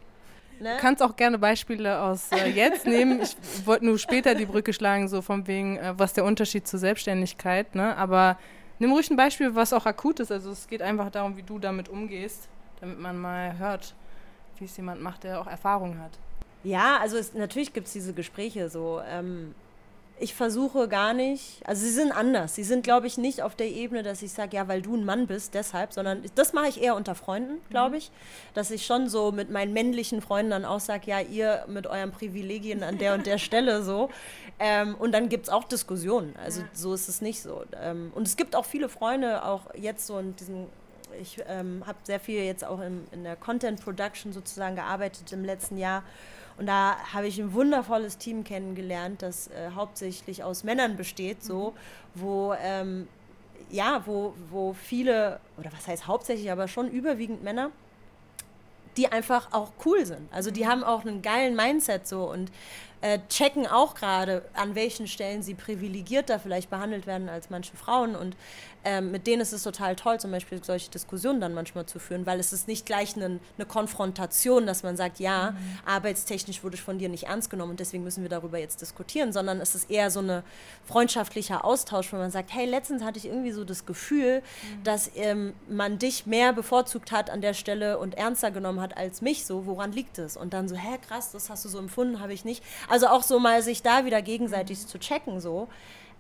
[0.59, 0.75] Ne?
[0.75, 3.21] Du kannst auch gerne Beispiele aus äh, jetzt nehmen.
[3.21, 6.79] Ich wollte nur später die Brücke schlagen, so von wegen, äh, was der Unterschied zur
[6.79, 7.95] Selbstständigkeit, ne?
[7.97, 8.37] Aber
[8.79, 10.31] nimm ruhig ein Beispiel, was auch akut ist.
[10.31, 12.47] Also es geht einfach darum, wie du damit umgehst,
[12.81, 13.93] damit man mal hört,
[14.59, 16.11] wie es jemand macht, der auch Erfahrung hat.
[16.63, 19.01] Ja, also es, natürlich gibt es diese Gespräche so.
[19.07, 19.53] Ähm,
[20.19, 22.55] ich versuche gar nicht, also sie sind anders.
[22.55, 25.05] Sie sind, glaube ich, nicht auf der Ebene, dass ich sage, ja, weil du ein
[25.05, 27.95] Mann bist, deshalb, sondern das mache ich eher unter Freunden, glaube mhm.
[27.97, 28.11] ich.
[28.53, 32.11] Dass ich schon so mit meinen männlichen Freunden dann auch sage, ja, ihr mit euren
[32.11, 34.09] Privilegien an der und der Stelle so.
[34.59, 36.35] Ähm, und dann gibt es auch Diskussionen.
[36.43, 36.67] Also ja.
[36.73, 37.63] so ist es nicht so.
[37.79, 40.67] Ähm, und es gibt auch viele Freunde, auch jetzt so in diesem
[41.19, 45.43] ich ähm, habe sehr viel jetzt auch in, in der Content Production sozusagen gearbeitet im
[45.43, 46.03] letzten Jahr.
[46.57, 51.71] Und da habe ich ein wundervolles Team kennengelernt, das äh, hauptsächlich aus Männern besteht, so,
[52.15, 52.21] mhm.
[52.21, 53.07] wo ähm,
[53.69, 57.71] ja, wo, wo viele, oder was heißt hauptsächlich, aber schon überwiegend Männer,
[58.95, 60.27] die einfach auch cool sind.
[60.31, 60.67] Also die mhm.
[60.67, 62.51] haben auch einen geilen Mindset so und
[63.01, 68.15] äh, checken auch gerade, an welchen Stellen sie privilegierter vielleicht behandelt werden als manche Frauen.
[68.15, 68.35] Und
[68.87, 72.25] ähm, mit denen ist es total toll, zum Beispiel solche Diskussionen dann manchmal zu führen,
[72.25, 75.57] weil es ist nicht gleich eine, eine Konfrontation, dass man sagt, ja, mhm.
[75.85, 79.33] arbeitstechnisch wurde ich von dir nicht ernst genommen und deswegen müssen wir darüber jetzt diskutieren,
[79.33, 80.41] sondern es ist eher so ein
[80.85, 84.83] freundschaftlicher Austausch, wo man sagt, hey, letztens hatte ich irgendwie so das Gefühl, mhm.
[84.85, 89.21] dass ähm, man dich mehr bevorzugt hat an der Stelle und ernster genommen hat als
[89.21, 90.37] mich, so, woran liegt es?
[90.37, 92.63] Und dann so, hä, krass, das hast du so empfunden, habe ich nicht.
[92.87, 94.87] Also auch so mal sich da wieder gegenseitig mhm.
[94.87, 95.67] zu checken, so.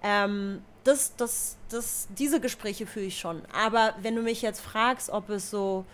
[0.03, 3.41] Ähm, das, das, das, diese Gespräche führe ich schon.
[3.53, 5.85] Aber wenn du mich jetzt fragst, ob es so,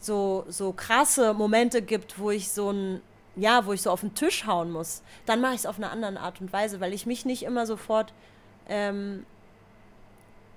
[0.00, 3.02] so, so krasse Momente gibt, wo ich so ein,
[3.36, 5.90] ja, wo ich so auf den Tisch hauen muss, dann mache ich es auf eine
[5.90, 8.12] andere Art und Weise, weil ich mich nicht immer sofort
[8.68, 9.26] ähm,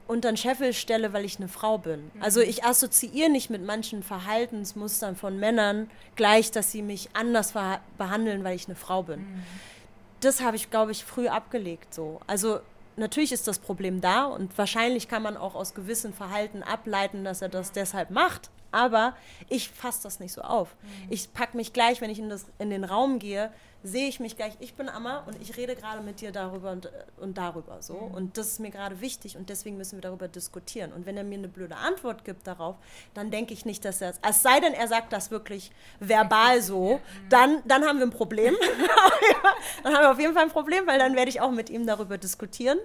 [0.08, 2.12] unter den Scheffel stelle, weil ich eine Frau bin.
[2.14, 2.22] Mhm.
[2.22, 7.54] Also ich assoziiere nicht mit manchen Verhaltensmustern von Männern gleich, dass sie mich anders
[7.98, 9.20] behandeln, weil ich eine Frau bin.
[9.20, 9.44] Mhm.
[10.22, 12.22] Das habe ich, glaube ich, früh abgelegt so.
[12.28, 12.60] Also
[12.96, 17.42] natürlich ist das Problem da und wahrscheinlich kann man auch aus gewissen Verhalten ableiten, dass
[17.42, 18.50] er das deshalb macht.
[18.72, 19.16] Aber
[19.50, 20.76] ich fasse das nicht so auf.
[20.82, 21.08] Mhm.
[21.10, 23.52] Ich packe mich gleich, wenn ich in, das, in den Raum gehe,
[23.84, 26.92] sehe ich mich gleich, ich bin Amma und ich rede gerade mit dir darüber und,
[27.18, 27.94] und darüber so.
[27.96, 28.14] Mhm.
[28.14, 30.94] Und das ist mir gerade wichtig und deswegen müssen wir darüber diskutieren.
[30.94, 32.76] Und wenn er mir eine blöde Antwort gibt darauf,
[33.14, 36.62] dann denke ich nicht, dass er es, es sei denn, er sagt das wirklich verbal
[36.62, 37.30] so, mhm.
[37.30, 38.56] dann, dann haben wir ein Problem.
[39.84, 41.88] dann haben wir auf jeden Fall ein Problem, weil dann werde ich auch mit ihm
[41.88, 42.78] darüber diskutieren.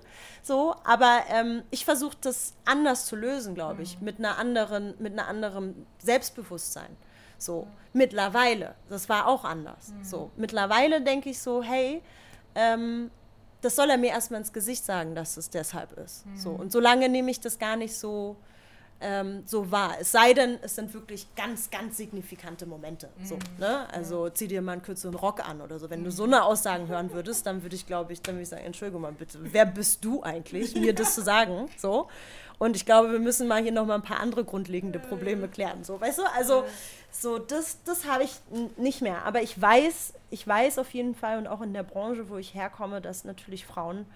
[0.43, 4.05] So, aber ähm, ich versuche das anders zu lösen, glaube ich, mhm.
[4.05, 6.97] mit einer anderen, mit einer anderen Selbstbewusstsein.
[7.39, 9.89] So, mittlerweile, das war auch anders.
[9.89, 10.05] Mhm.
[10.05, 12.03] So, mittlerweile denke ich so, hey,
[12.55, 13.11] ähm,
[13.61, 16.27] das soll er mir erstmal ins Gesicht sagen, dass es deshalb ist.
[16.27, 16.37] Mhm.
[16.37, 18.37] So, und solange nehme ich das gar nicht so,
[19.01, 19.97] ähm, so wahr.
[20.01, 23.11] Es sei denn, es sind wirklich ganz, ganz signifikante Momente.
[23.19, 23.25] Mhm.
[23.27, 23.87] So, ne?
[23.93, 25.91] Also zieh dir mal einen kürzeren Rock an oder so.
[25.91, 28.49] Wenn du so eine Aussagen hören würdest, dann würde ich, glaube ich, dann würde ich
[28.49, 31.69] sagen, Entschuldigung mal bitte, wer bist du eigentlich, mir das zu sagen?
[31.77, 32.09] So.
[32.59, 35.85] Und ich glaube, wir müssen mal hier noch mal ein paar andere grundlegende Probleme klären.
[35.85, 36.23] So, weißt du?
[36.35, 36.65] Also,
[37.11, 38.41] so, das, das habe ich
[38.79, 39.25] nicht mehr.
[39.25, 42.55] Aber ich weiß, ich weiß auf jeden Fall und auch in der Branche, wo ich
[42.55, 44.07] herkomme, dass natürlich Frauen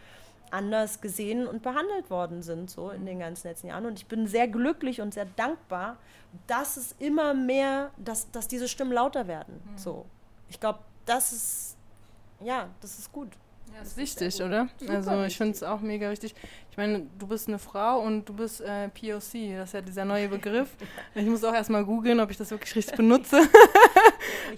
[0.50, 3.86] anders gesehen und behandelt worden sind, so in den ganzen letzten Jahren.
[3.86, 5.96] Und ich bin sehr glücklich und sehr dankbar,
[6.46, 9.60] dass es immer mehr, dass, dass diese Stimmen lauter werden.
[9.64, 9.78] Mhm.
[9.78, 10.06] So.
[10.48, 11.76] Ich glaube, das ist,
[12.40, 13.28] ja, das ist gut.
[13.72, 14.68] Ja, das ist wichtig, oder?
[14.78, 16.34] Super also ich finde es auch mega wichtig.
[16.70, 20.04] Ich meine, du bist eine Frau und du bist äh, POC, das ist ja dieser
[20.04, 20.70] neue Begriff.
[21.14, 23.40] ich muss auch erstmal googeln, ob ich das wirklich richtig benutze.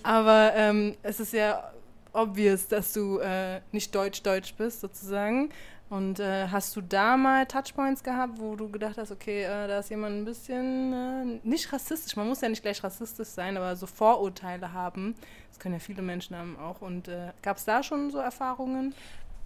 [0.03, 1.73] Aber ähm, es ist ja
[2.13, 5.51] obvious, dass du äh, nicht deutsch-deutsch bist, sozusagen.
[5.93, 9.81] Und äh, hast du da mal Touchpoints gehabt, wo du gedacht hast, okay, äh, da
[9.81, 13.77] ist jemand ein bisschen äh, nicht rassistisch, man muss ja nicht gleich rassistisch sein, aber
[13.77, 15.15] so Vorurteile haben.
[15.51, 16.81] Das können ja viele Menschen haben auch.
[16.81, 18.95] Und äh, gab es da schon so Erfahrungen?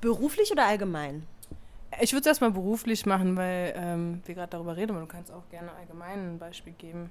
[0.01, 1.27] Beruflich oder allgemein?
[2.01, 5.33] Ich würde es erstmal beruflich machen, weil ähm, wir gerade darüber reden, aber du kannst
[5.33, 7.11] auch gerne allgemein ein Beispiel geben.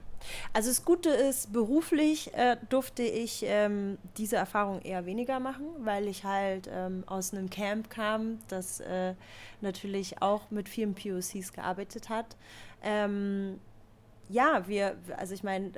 [0.54, 6.08] Also das Gute ist, beruflich äh, durfte ich ähm, diese Erfahrung eher weniger machen, weil
[6.08, 9.16] ich halt ähm, aus einem Camp kam, das äh,
[9.62, 12.36] natürlich auch mit vielen POCs gearbeitet hat.
[12.84, 13.60] Ähm,
[14.30, 15.72] ja, wir, also ich meine,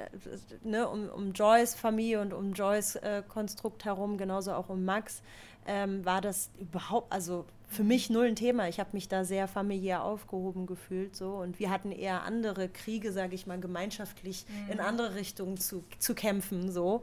[0.63, 5.21] ne, um, um Joys Familie und um Joys äh, Konstrukt herum, genauso auch um Max,
[5.65, 8.69] ähm, war das überhaupt, also für mich null ein Thema.
[8.69, 13.11] Ich habe mich da sehr familiär aufgehoben gefühlt so und wir hatten eher andere Kriege,
[13.11, 14.71] sage ich mal, gemeinschaftlich mhm.
[14.73, 17.01] in andere Richtungen zu, zu kämpfen so,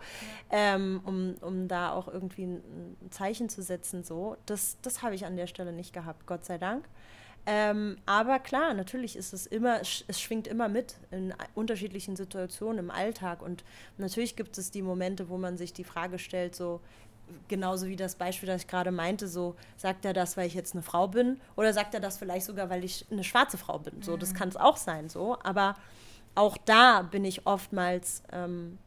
[0.50, 0.74] ja.
[0.74, 4.37] ähm, um, um da auch irgendwie ein, ein Zeichen zu setzen so.
[4.46, 6.88] Das, das habe ich an der Stelle nicht gehabt, Gott sei Dank.
[7.46, 12.90] Ähm, aber klar, natürlich ist es immer, es schwingt immer mit in unterschiedlichen Situationen im
[12.90, 13.42] Alltag.
[13.42, 13.64] Und
[13.98, 16.81] natürlich gibt es die Momente, wo man sich die Frage stellt, so
[17.49, 20.75] genauso wie das Beispiel, das ich gerade meinte, so sagt er das, weil ich jetzt
[20.75, 24.03] eine Frau bin, oder sagt er das vielleicht sogar, weil ich eine schwarze Frau bin.
[24.03, 24.37] So, das mhm.
[24.37, 25.38] kann es auch sein, so.
[25.42, 25.77] Aber
[26.35, 28.79] auch da bin ich oftmals ähm,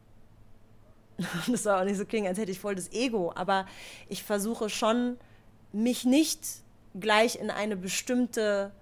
[1.48, 3.66] das soll auch nicht so klingen, als hätte ich voll das Ego, aber
[4.08, 5.18] ich versuche schon,
[5.72, 6.40] mich nicht
[6.98, 8.72] gleich in eine bestimmte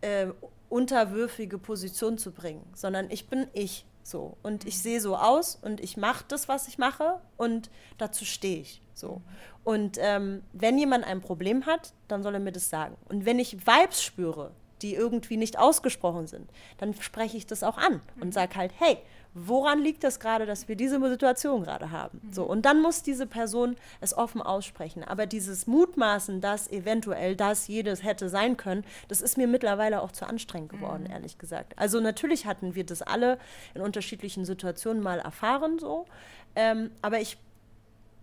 [0.00, 0.28] äh,
[0.68, 4.36] unterwürfige Position zu bringen, sondern ich bin ich so.
[4.42, 8.60] Und ich sehe so aus und ich mache das, was ich mache und dazu stehe
[8.60, 8.82] ich.
[8.92, 9.22] So.
[9.64, 12.96] Und ähm, wenn jemand ein Problem hat, dann soll er mir das sagen.
[13.08, 17.78] Und wenn ich Vibes spüre, die irgendwie nicht ausgesprochen sind, dann spreche ich das auch
[17.78, 18.98] an und sage halt, hey,
[19.34, 22.20] woran liegt das gerade, dass wir diese Situation gerade haben?
[22.22, 22.32] Mhm.
[22.32, 25.02] So, und dann muss diese Person es offen aussprechen.
[25.04, 30.12] Aber dieses Mutmaßen, dass eventuell das jedes hätte sein können, das ist mir mittlerweile auch
[30.12, 31.10] zu anstrengend geworden, mhm.
[31.10, 31.74] ehrlich gesagt.
[31.76, 33.38] Also natürlich hatten wir das alle
[33.74, 36.06] in unterschiedlichen Situationen mal erfahren, so.
[36.54, 37.36] Ähm, aber ich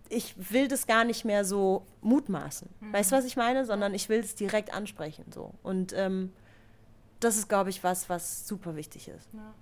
[0.08, 2.68] ich will das gar nicht mehr so mutmaßen.
[2.80, 2.92] Mhm.
[2.92, 3.64] Weißt du, was ich meine?
[3.64, 5.24] Sondern ich will es direkt ansprechen.
[5.32, 5.54] So.
[5.62, 6.32] Und ähm,
[7.20, 9.28] das ist, glaube ich, was, was super wichtig ist.
[9.32, 9.54] Ja.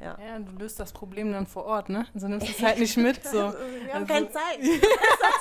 [0.00, 0.16] Ja.
[0.24, 2.06] ja, du löst das Problem dann vor Ort, ne?
[2.14, 3.24] Also nimmst es halt nicht mit.
[3.24, 3.36] So.
[3.36, 4.58] Wir haben also, keine Zeit.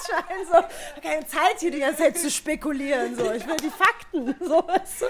[0.08, 3.15] Das so, keine Zeit, hier die ganze Zeit zu spekulieren.
[3.15, 3.32] So.
[3.32, 4.36] Ich will die Fakten.
[4.39, 5.06] So, du?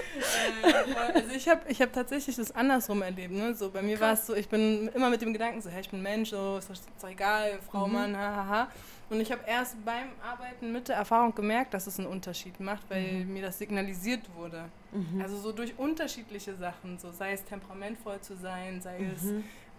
[0.66, 3.32] äh, also ich habe ich hab tatsächlich das andersrum erlebt.
[3.32, 3.54] Ne?
[3.54, 5.90] So, bei mir war es so, ich bin immer mit dem Gedanken so, hey, ich
[5.90, 7.92] bin Mensch, so, ist doch egal, Frau, mhm.
[7.92, 8.48] Mann, hahaha.
[8.48, 8.68] Ha, ha.
[9.10, 12.82] Und ich habe erst beim Arbeiten mit der Erfahrung gemerkt, dass es einen Unterschied macht,
[12.90, 13.32] weil mhm.
[13.32, 14.64] mir das signalisiert wurde.
[14.92, 15.22] Mhm.
[15.22, 19.10] Also so durch unterschiedliche Sachen, so sei es temperamentvoll zu sein, sei mhm.
[19.10, 19.24] es,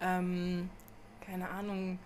[0.02, 0.70] ähm,
[1.22, 2.00] keine Ahnung,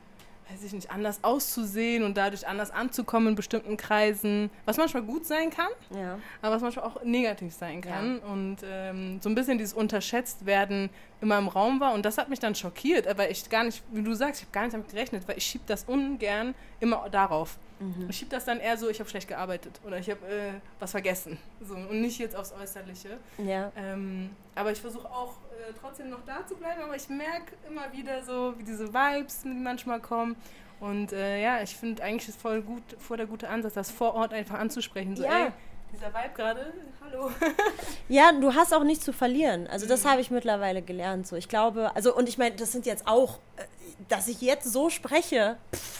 [0.50, 5.26] weiß ich nicht, anders auszusehen und dadurch anders anzukommen in bestimmten Kreisen, was manchmal gut
[5.26, 6.20] sein kann, ja.
[6.42, 8.20] aber was manchmal auch negativ sein kann.
[8.22, 8.32] Ja.
[8.32, 10.90] Und ähm, so ein bisschen dieses Unterschätztwerden
[11.22, 14.04] immer im Raum war und das hat mich dann schockiert, weil ich gar nicht, wie
[14.04, 17.58] du sagst, ich habe gar nicht damit gerechnet, weil ich schiebe das ungern immer darauf.
[17.80, 18.08] Mhm.
[18.10, 20.92] Ich schiebe das dann eher so, ich habe schlecht gearbeitet oder ich habe äh, was
[20.92, 23.18] vergessen so, und nicht jetzt aufs Äußerliche.
[23.38, 23.72] Ja.
[23.76, 27.92] Ähm, aber ich versuche auch äh, trotzdem noch da zu bleiben, aber ich merke immer
[27.92, 30.36] wieder so, wie diese Vibes die manchmal kommen.
[30.80, 34.16] Und äh, ja, ich finde eigentlich ist voll gut, voll der gute Ansatz, das vor
[34.16, 35.16] Ort einfach anzusprechen.
[35.16, 35.46] So, ja.
[35.46, 35.52] ey,
[35.94, 37.32] dieser Vibe gerade, hallo.
[38.10, 39.68] ja, du hast auch nichts zu verlieren.
[39.68, 40.10] Also das mhm.
[40.10, 41.28] habe ich mittlerweile gelernt.
[41.28, 43.64] So, ich glaube, also und ich meine, das sind jetzt auch, äh,
[44.10, 45.58] dass ich jetzt so spreche.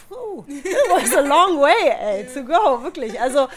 [0.10, 0.44] Puh,
[0.90, 3.20] was a long way, ey, to go, wirklich.
[3.20, 3.48] Also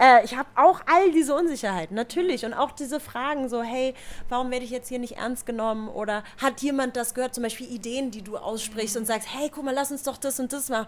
[0.00, 2.44] äh, ich habe auch all diese Unsicherheiten, natürlich.
[2.44, 3.94] Und auch diese Fragen so, hey,
[4.28, 5.88] warum werde ich jetzt hier nicht ernst genommen?
[5.88, 7.34] Oder hat jemand das gehört?
[7.34, 10.40] Zum Beispiel Ideen, die du aussprichst und sagst, hey, guck mal, lass uns doch das
[10.40, 10.86] und das machen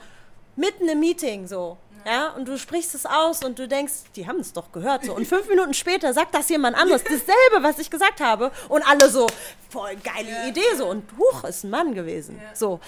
[0.59, 1.79] mitten im Meeting so.
[2.07, 5.14] Ja, und du sprichst es aus und du denkst, die haben es doch gehört so.
[5.14, 8.51] Und fünf Minuten später sagt das jemand anderes, dasselbe, was ich gesagt habe.
[8.68, 9.27] Und alle so,
[9.68, 10.47] voll geile ja.
[10.47, 10.87] Idee so.
[10.88, 12.40] Und huch, ist ein Mann gewesen.
[12.42, 12.55] Ja.
[12.55, 12.81] So,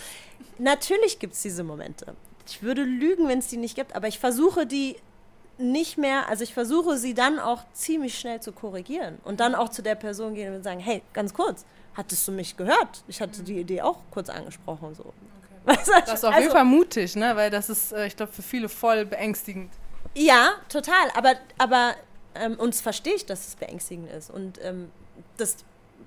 [0.58, 2.14] natürlich gibt es diese Momente.
[2.46, 4.96] Ich würde lügen, wenn es die nicht gibt, aber ich versuche die
[5.58, 9.68] nicht mehr, also ich versuche sie dann auch ziemlich schnell zu korrigieren und dann auch
[9.68, 13.04] zu der Person gehen und sagen, hey, ganz kurz, hattest du mich gehört?
[13.08, 15.12] Ich hatte die Idee auch kurz angesprochen so.
[15.66, 17.36] Das ist auf also, jeden Fall mutig, ne?
[17.36, 19.72] weil das ist, äh, ich glaube, für viele voll beängstigend.
[20.14, 21.10] Ja, total.
[21.14, 21.94] Aber, aber
[22.34, 24.30] ähm, uns verstehe ich, dass es beängstigend ist.
[24.30, 24.90] Und ähm,
[25.36, 25.58] das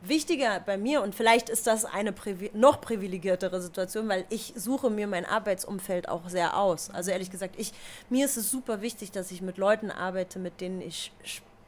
[0.01, 4.89] Wichtige bei mir, und vielleicht ist das eine privi noch privilegiertere Situation, weil ich suche
[4.89, 6.89] mir mein Arbeitsumfeld auch sehr aus.
[6.89, 7.71] Also ehrlich gesagt, ich,
[8.09, 11.13] mir ist es super wichtig, dass ich mit Leuten arbeite, mit denen ich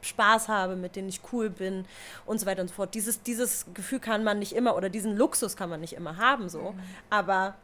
[0.02, 1.86] Spaß habe, mit denen ich cool bin
[2.26, 2.94] und so weiter und so fort.
[2.94, 6.50] Dieses, dieses Gefühl kann man nicht immer oder diesen Luxus kann man nicht immer haben
[6.50, 6.72] so.
[6.72, 6.80] Mhm.
[7.08, 7.54] Aber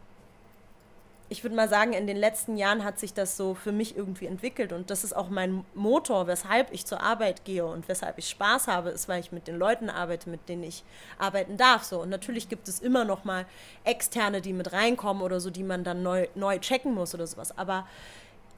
[1.32, 4.26] ich würde mal sagen, in den letzten Jahren hat sich das so für mich irgendwie
[4.26, 8.28] entwickelt und das ist auch mein Motor, weshalb ich zur Arbeit gehe und weshalb ich
[8.28, 10.84] Spaß habe, ist, weil ich mit den Leuten arbeite, mit denen ich
[11.18, 11.84] arbeiten darf.
[11.84, 12.02] So.
[12.02, 13.46] Und natürlich gibt es immer noch mal
[13.84, 17.56] Externe, die mit reinkommen oder so, die man dann neu, neu checken muss oder sowas.
[17.56, 17.86] Aber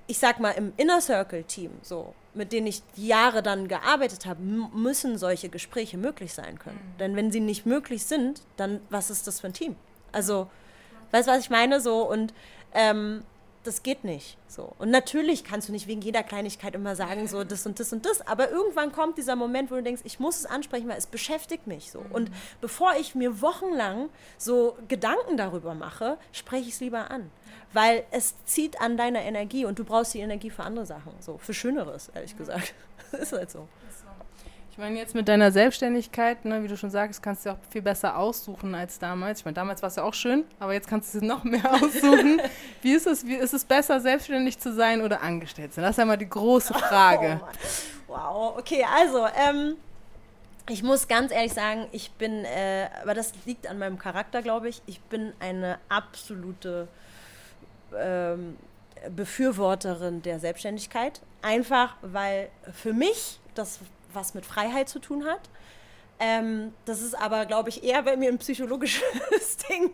[0.09, 4.43] ich sag mal, im Inner Circle Team, so, mit denen ich Jahre dann gearbeitet habe,
[4.43, 6.81] müssen solche Gespräche möglich sein können.
[6.95, 6.99] Mhm.
[6.99, 9.77] Denn wenn sie nicht möglich sind, dann was ist das für ein Team?
[10.11, 10.51] Also,
[11.13, 11.81] weißt du, was ich meine?
[11.81, 12.35] So, und
[12.75, 13.23] ähm,
[13.65, 14.37] das geht nicht.
[14.47, 14.73] So.
[14.79, 18.05] Und natürlich kannst du nicht wegen jeder Kleinigkeit immer sagen, so das und das und
[18.07, 21.07] das, aber irgendwann kommt dieser Moment, wo du denkst, ich muss es ansprechen, weil es
[21.07, 22.05] beschäftigt mich so.
[22.13, 22.35] Und mhm.
[22.61, 27.31] bevor ich mir wochenlang so Gedanken darüber mache, spreche ich es lieber an.
[27.73, 31.39] Weil es zieht an deiner Energie und du brauchst die Energie für andere Sachen, so
[31.39, 32.75] für Schöneres, ehrlich gesagt.
[33.11, 33.67] Das ist halt so.
[34.75, 37.81] Ich meine, jetzt mit deiner Selbstständigkeit, ne, wie du schon sagst, kannst du auch viel
[37.81, 39.39] besser aussuchen als damals.
[39.39, 41.63] Ich meine, damals war es ja auch schön, aber jetzt kannst du es noch mehr
[41.75, 42.43] aussuchen.
[42.83, 43.25] wie ist es?
[43.25, 45.85] Wie ist es besser, selbstständig zu sein oder angestellt zu sein?
[45.85, 47.41] Das ist ja mal die große Frage.
[47.41, 49.77] Oh, wow, okay, also, ähm,
[50.69, 54.69] ich muss ganz ehrlich sagen, ich bin, äh, aber das liegt an meinem Charakter, glaube
[54.69, 56.89] ich, ich bin eine absolute
[57.97, 58.57] ähm,
[59.09, 61.21] Befürworterin der Selbstständigkeit.
[61.43, 63.79] Einfach, weil für mich das
[64.15, 65.49] was mit Freiheit zu tun hat.
[66.21, 69.03] Ähm, das ist aber, glaube ich, eher bei mir ein psychologisches
[69.69, 69.91] Ding.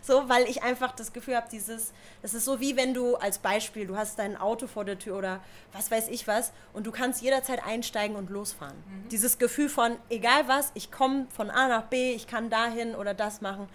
[0.00, 3.38] So, weil ich einfach das Gefühl habe, dieses, das ist so wie wenn du als
[3.38, 5.40] Beispiel, du hast dein Auto vor der Tür oder
[5.72, 8.76] was weiß ich was und du kannst jederzeit einsteigen und losfahren.
[8.76, 9.08] Mhm.
[9.10, 13.12] Dieses Gefühl von, egal was, ich komme von A nach B, ich kann dahin oder
[13.12, 13.68] das machen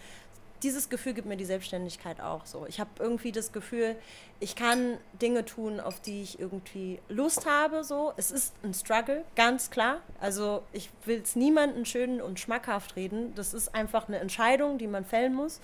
[0.63, 2.65] dieses Gefühl gibt mir die Selbstständigkeit auch so.
[2.67, 3.95] Ich habe irgendwie das Gefühl,
[4.39, 7.83] ich kann Dinge tun, auf die ich irgendwie Lust habe.
[7.83, 8.13] So.
[8.17, 9.99] Es ist ein Struggle, ganz klar.
[10.19, 13.35] Also ich will es niemandem schön und schmackhaft reden.
[13.35, 15.59] Das ist einfach eine Entscheidung, die man fällen muss,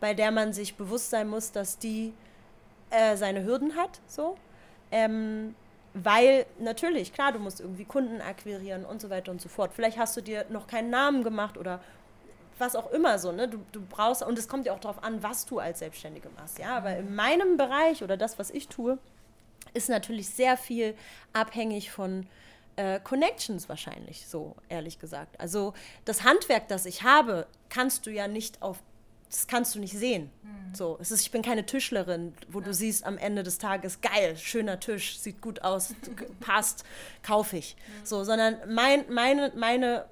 [0.00, 2.12] bei der man sich bewusst sein muss, dass die
[2.90, 4.00] äh, seine Hürden hat.
[4.06, 4.36] So.
[4.90, 5.54] Ähm,
[5.94, 9.72] weil natürlich, klar, du musst irgendwie Kunden akquirieren und so weiter und so fort.
[9.74, 11.80] Vielleicht hast du dir noch keinen Namen gemacht oder
[12.60, 13.48] was auch immer so, ne?
[13.48, 16.58] Du, du brauchst, und es kommt ja auch darauf an, was du als Selbstständige machst,
[16.58, 16.76] ja.
[16.76, 18.98] Aber in meinem Bereich oder das, was ich tue,
[19.74, 20.94] ist natürlich sehr viel
[21.32, 22.26] abhängig von
[22.76, 25.38] äh, Connections wahrscheinlich, so ehrlich gesagt.
[25.40, 28.78] Also das Handwerk, das ich habe, kannst du ja nicht auf
[29.30, 30.30] das kannst du nicht sehen.
[30.42, 30.74] Mhm.
[30.74, 32.66] So, es ist, ich bin keine Tischlerin, wo ja.
[32.66, 35.94] du siehst am Ende des Tages, geil, schöner Tisch, sieht gut aus,
[36.40, 36.84] passt,
[37.22, 37.76] kaufe ich.
[37.76, 38.06] Mhm.
[38.06, 40.06] So, sondern mein, meine, meine,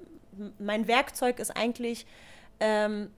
[0.59, 2.05] mein Werkzeug ist eigentlich
[2.59, 3.09] ähm,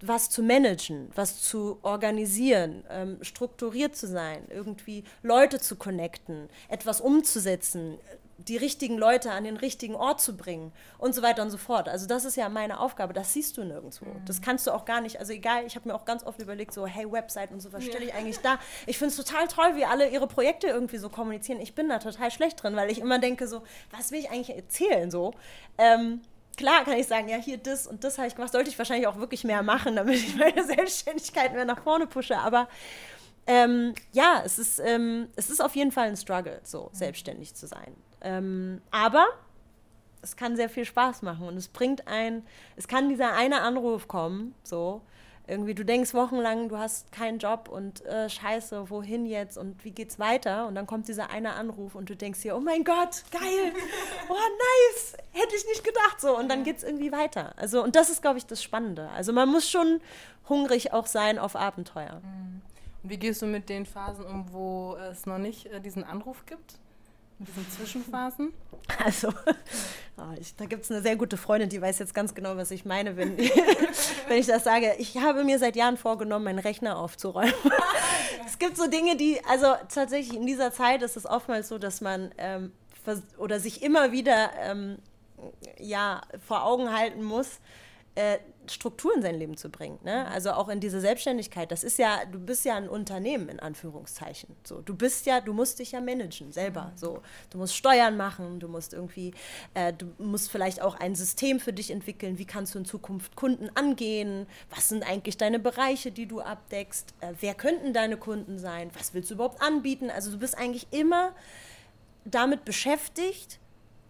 [0.00, 7.00] was zu managen, was zu organisieren, ähm, strukturiert zu sein, irgendwie Leute zu connecten, etwas
[7.00, 7.98] umzusetzen,
[8.38, 11.88] die richtigen Leute an den richtigen Ort zu bringen und so weiter und so fort.
[11.88, 14.06] Also das ist ja meine Aufgabe, das siehst du nirgendwo.
[14.06, 14.24] Mhm.
[14.26, 16.74] Das kannst du auch gar nicht, also egal, ich habe mir auch ganz oft überlegt,
[16.74, 18.58] so hey, Website und so, was stelle ich eigentlich da?
[18.86, 21.60] Ich finde es total toll, wie alle ihre Projekte irgendwie so kommunizieren.
[21.60, 24.56] Ich bin da total schlecht drin, weil ich immer denke so, was will ich eigentlich
[24.56, 25.32] erzählen so?
[25.78, 26.20] Ähm,
[26.56, 29.06] klar kann ich sagen, ja, hier das und das habe ich gemacht, sollte ich wahrscheinlich
[29.06, 32.36] auch wirklich mehr machen, damit ich meine Selbstständigkeit mehr nach vorne pushe.
[32.38, 32.68] Aber
[33.46, 36.96] ähm, ja, es ist, ähm, es ist auf jeden Fall ein Struggle, so mhm.
[36.96, 37.94] selbstständig zu sein.
[38.20, 39.26] Ähm, aber
[40.22, 42.42] es kann sehr viel Spaß machen und es bringt ein,
[42.76, 45.02] es kann dieser eine Anruf kommen, so,
[45.46, 49.90] irgendwie, du denkst wochenlang, du hast keinen Job und äh, scheiße, wohin jetzt und wie
[49.90, 50.66] geht's weiter?
[50.66, 53.72] Und dann kommt dieser eine Anruf und du denkst dir, oh mein Gott, geil,
[54.28, 56.36] oh nice, hätte ich nicht gedacht so.
[56.38, 57.52] Und dann geht's irgendwie weiter.
[57.56, 59.10] Also, und das ist, glaube ich, das Spannende.
[59.10, 60.00] Also man muss schon
[60.48, 62.20] hungrig auch sein auf Abenteuer.
[62.22, 62.62] Mhm.
[63.02, 66.46] Und wie gehst du mit den Phasen um, wo es noch nicht äh, diesen Anruf
[66.46, 66.78] gibt?
[67.38, 68.52] In diesen Zwischenphasen?
[69.02, 69.28] Also,
[70.18, 72.70] oh, ich, da gibt es eine sehr gute Freundin, die weiß jetzt ganz genau, was
[72.70, 73.38] ich meine, wenn,
[74.28, 74.94] wenn ich das sage.
[74.98, 77.54] Ich habe mir seit Jahren vorgenommen, meinen Rechner aufzuräumen.
[78.46, 82.02] es gibt so Dinge, die, also tatsächlich in dieser Zeit ist es oftmals so, dass
[82.02, 82.72] man ähm,
[83.38, 84.98] oder sich immer wieder ähm,
[85.78, 87.60] ja, vor Augen halten muss,
[88.14, 89.98] äh, Struktur in sein Leben zu bringen.
[90.02, 90.26] Ne?
[90.28, 91.70] Also auch in diese Selbstständigkeit.
[91.70, 94.56] Das ist ja, du bist ja ein Unternehmen in Anführungszeichen.
[94.64, 96.92] So, du bist ja, du musst dich ja managen selber.
[96.92, 96.98] Mhm.
[96.98, 99.34] So, du musst Steuern machen, du musst irgendwie,
[99.74, 102.38] äh, du musst vielleicht auch ein System für dich entwickeln.
[102.38, 104.46] Wie kannst du in Zukunft Kunden angehen?
[104.70, 107.14] Was sind eigentlich deine Bereiche, die du abdeckst?
[107.20, 108.90] Äh, wer könnten deine Kunden sein?
[108.94, 110.10] Was willst du überhaupt anbieten?
[110.10, 111.32] Also du bist eigentlich immer
[112.24, 113.58] damit beschäftigt,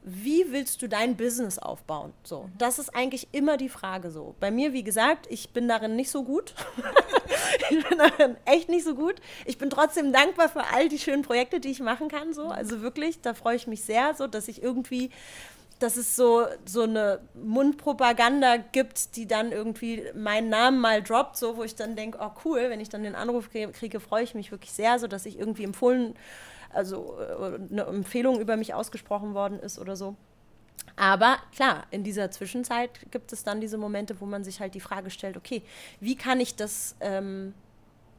[0.07, 2.13] wie willst du dein Business aufbauen?
[2.25, 4.35] So, das ist eigentlich immer die Frage so.
[4.39, 6.55] Bei mir, wie gesagt, ich bin darin nicht so gut.
[7.71, 9.15] ich bin darin echt nicht so gut.
[9.47, 12.35] Ich bin trotzdem dankbar für all die schönen Projekte, die ich machen kann.
[12.35, 15.11] So, also wirklich, da freue ich mich sehr, so, dass ich irgendwie
[15.81, 21.57] dass es so, so eine Mundpropaganda gibt, die dann irgendwie meinen Namen mal droppt, so
[21.57, 24.35] wo ich dann denke, oh cool, wenn ich dann den Anruf kriege, kriege freue ich
[24.35, 26.15] mich wirklich sehr, so dass ich irgendwie empfohlen
[26.75, 30.17] also äh, eine Empfehlung über mich ausgesprochen worden ist oder so.
[30.97, 34.81] Aber klar, in dieser Zwischenzeit gibt es dann diese Momente, wo man sich halt die
[34.81, 35.63] Frage stellt, okay,
[36.01, 37.55] wie kann ich das ähm,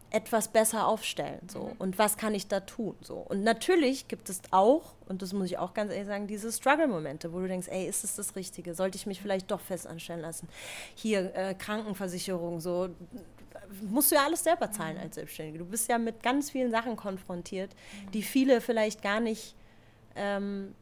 [0.09, 1.41] etwas besser aufstellen?
[1.49, 1.71] So?
[1.79, 2.95] Und was kann ich da tun?
[3.01, 3.15] So?
[3.15, 7.33] Und natürlich gibt es auch, und das muss ich auch ganz ehrlich sagen, diese Struggle-Momente,
[7.33, 8.73] wo du denkst, ey, ist es das Richtige?
[8.73, 10.47] Sollte ich mich vielleicht doch fest anstellen lassen?
[10.95, 12.89] Hier, äh, Krankenversicherung, so
[13.81, 15.59] musst du ja alles selber zahlen als Selbstständige.
[15.59, 17.75] Du bist ja mit ganz vielen Sachen konfrontiert,
[18.13, 19.55] die viele vielleicht gar nicht
[20.15, 20.73] ähm,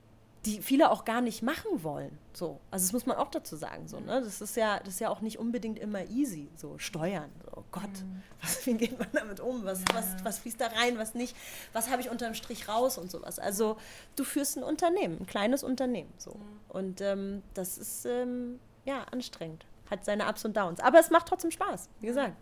[0.46, 2.18] die viele auch gar nicht machen wollen.
[2.34, 2.60] So.
[2.70, 3.88] Also das muss man auch dazu sagen.
[3.88, 4.22] So, ne?
[4.22, 6.50] Das ist ja, das ist ja auch nicht unbedingt immer easy.
[6.56, 7.30] So Steuern.
[7.46, 8.22] So, oh Gott, mhm.
[8.42, 9.64] was, wie geht man damit um?
[9.64, 9.86] Was, ja.
[9.94, 11.36] was, was fließt da rein, was nicht?
[11.72, 13.40] Was habe ich unterm Strich raus und sowas?
[13.40, 13.78] Also
[14.18, 16.12] du führst ein Unternehmen, ein kleines Unternehmen.
[16.18, 16.32] So.
[16.32, 16.60] Mhm.
[16.70, 19.66] Und ähm, das ist ähm, ja anstrengend.
[19.90, 20.82] Hat seine Ups und Downs.
[20.82, 22.36] Aber es macht trotzdem Spaß, wie gesagt.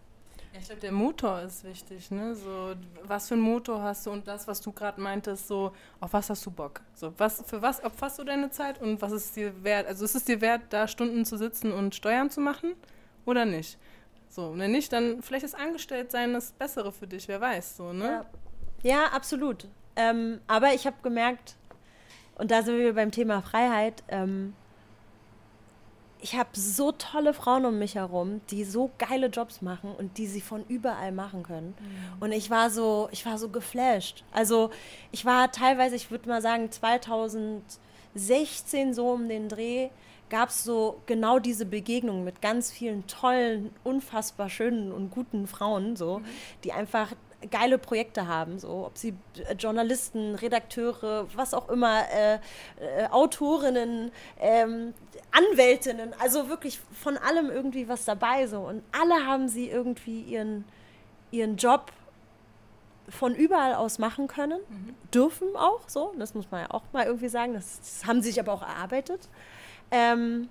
[0.53, 2.35] Ja, ich glaube, der Motor ist wichtig, ne?
[2.35, 5.71] So, was für einen Motor hast du und das, was du gerade meintest, so,
[6.01, 6.81] auf was hast du Bock?
[6.93, 9.87] So, was, für was opferst du deine Zeit und was ist dir wert?
[9.87, 12.73] Also ist es dir wert, da Stunden zu sitzen und Steuern zu machen
[13.25, 13.77] oder nicht?
[14.27, 18.25] So, wenn nicht, dann vielleicht ist Angestelltsein das Bessere für dich, wer weiß, so, ne?
[18.83, 19.67] Ja, ja absolut.
[19.95, 21.55] Ähm, aber ich habe gemerkt,
[22.35, 24.53] und da sind wir beim Thema Freiheit, ähm,
[26.21, 30.27] ich habe so tolle Frauen um mich herum, die so geile Jobs machen und die
[30.27, 31.73] sie von überall machen können.
[31.79, 32.21] Mhm.
[32.21, 34.23] Und ich war so, ich war so geflasht.
[34.31, 34.69] Also
[35.11, 39.89] ich war teilweise, ich würde mal sagen, 2016 so um den Dreh
[40.29, 45.95] gab es so genau diese Begegnung mit ganz vielen tollen, unfassbar schönen und guten Frauen,
[45.97, 46.25] so, mhm.
[46.63, 47.11] die einfach
[47.49, 48.85] geile Projekte haben, so.
[48.85, 49.15] Ob sie
[49.47, 54.93] äh, Journalisten, Redakteure, was auch immer, äh, äh, Autorinnen, ähm,
[55.31, 58.59] Anwältinnen, also wirklich von allem irgendwie was dabei so.
[58.59, 60.65] Und alle haben sie irgendwie ihren
[61.31, 61.91] ihren Job
[63.09, 64.95] von überall aus machen können, mhm.
[65.13, 68.29] dürfen auch so, das muss man ja auch mal irgendwie sagen, das, das haben sie
[68.29, 69.27] sich aber auch erarbeitet.
[69.89, 70.49] Ähm,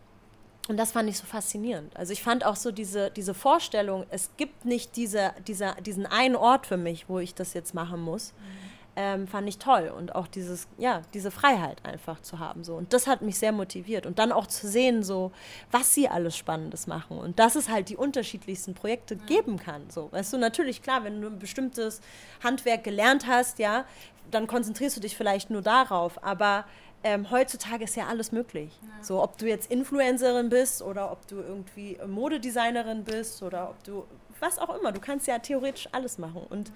[0.70, 1.96] und das fand ich so faszinierend.
[1.96, 6.36] Also ich fand auch so diese, diese Vorstellung, es gibt nicht diese, diese, diesen einen
[6.36, 8.70] Ort für mich, wo ich das jetzt machen muss, mhm.
[8.94, 9.92] ähm, fand ich toll.
[9.94, 12.62] Und auch dieses, ja, diese Freiheit einfach zu haben.
[12.62, 12.76] So.
[12.76, 14.06] Und das hat mich sehr motiviert.
[14.06, 15.32] Und dann auch zu sehen, so,
[15.72, 17.18] was sie alles Spannendes machen.
[17.18, 19.26] Und dass es halt die unterschiedlichsten Projekte mhm.
[19.26, 19.90] geben kann.
[19.90, 20.06] So.
[20.12, 22.00] Weißt du, natürlich, klar, wenn du ein bestimmtes
[22.44, 23.86] Handwerk gelernt hast, ja,
[24.30, 26.22] dann konzentrierst du dich vielleicht nur darauf.
[26.22, 26.64] Aber
[27.02, 28.78] ähm, heutzutage ist ja alles möglich.
[28.82, 29.04] Ja.
[29.04, 34.04] So, ob du jetzt Influencerin bist oder ob du irgendwie Modedesignerin bist oder ob du
[34.38, 34.92] was auch immer.
[34.92, 36.42] Du kannst ja theoretisch alles machen.
[36.48, 36.72] Und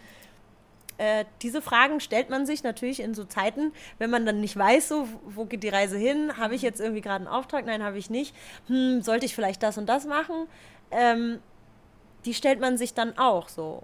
[0.96, 4.88] äh, diese Fragen stellt man sich natürlich in so Zeiten, wenn man dann nicht weiß,
[4.88, 6.36] so, wo geht die Reise hin?
[6.36, 7.66] Habe ich jetzt irgendwie gerade einen Auftrag?
[7.66, 8.34] Nein, habe ich nicht.
[8.68, 10.46] Hm, sollte ich vielleicht das und das machen?
[10.90, 11.40] Ähm,
[12.24, 13.82] die stellt man sich dann auch so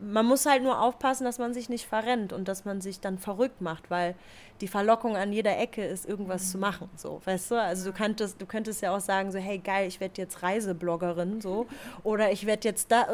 [0.00, 3.18] man muss halt nur aufpassen, dass man sich nicht verrennt und dass man sich dann
[3.18, 4.14] verrückt macht, weil
[4.60, 6.48] die Verlockung an jeder Ecke ist, irgendwas mhm.
[6.48, 6.90] zu machen.
[6.96, 7.60] So, weißt du?
[7.60, 11.40] Also du könntest, du könntest ja auch sagen, so, hey geil, ich werde jetzt Reisebloggerin,
[11.40, 11.66] so,
[12.02, 13.06] oder ich werde jetzt da,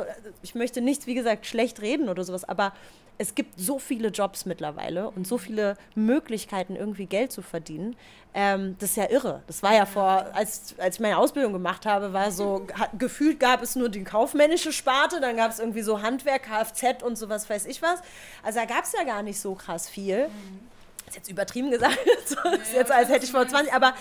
[0.42, 2.72] ich möchte nichts, wie gesagt, schlecht reden oder sowas, aber
[3.18, 7.96] es gibt so viele Jobs mittlerweile und so viele Möglichkeiten, irgendwie Geld zu verdienen.
[8.34, 9.42] Ähm, das ist ja irre.
[9.46, 13.40] Das war ja vor, als, als ich meine Ausbildung gemacht habe, war so, hat, gefühlt
[13.40, 17.48] gab es nur die kaufmännische Sparte, dann gab es irgendwie so Handwerk, Kfz und sowas,
[17.48, 18.00] weiß ich was.
[18.42, 20.28] Also da gab es ja gar nicht so krass viel.
[20.28, 20.60] Mhm.
[21.06, 23.94] Das ist jetzt übertrieben gesagt, so ist jetzt als hätte ich vor 20, aber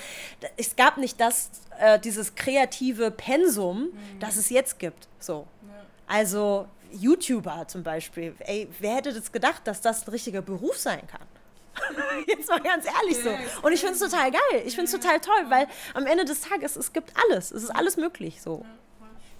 [0.57, 1.49] es gab nicht das,
[1.79, 4.19] äh, dieses kreative Pensum, mhm.
[4.19, 5.07] das es jetzt gibt.
[5.19, 5.47] So.
[6.07, 8.35] Also YouTuber zum Beispiel.
[8.39, 11.27] Ey, wer hätte das gedacht, dass das ein richtiger Beruf sein kann?
[12.27, 13.29] Jetzt mal ganz ehrlich so.
[13.61, 14.63] Und ich finde es total geil.
[14.65, 17.51] Ich finde es total toll, weil am Ende des Tages, es gibt alles.
[17.51, 18.65] Es ist alles möglich so.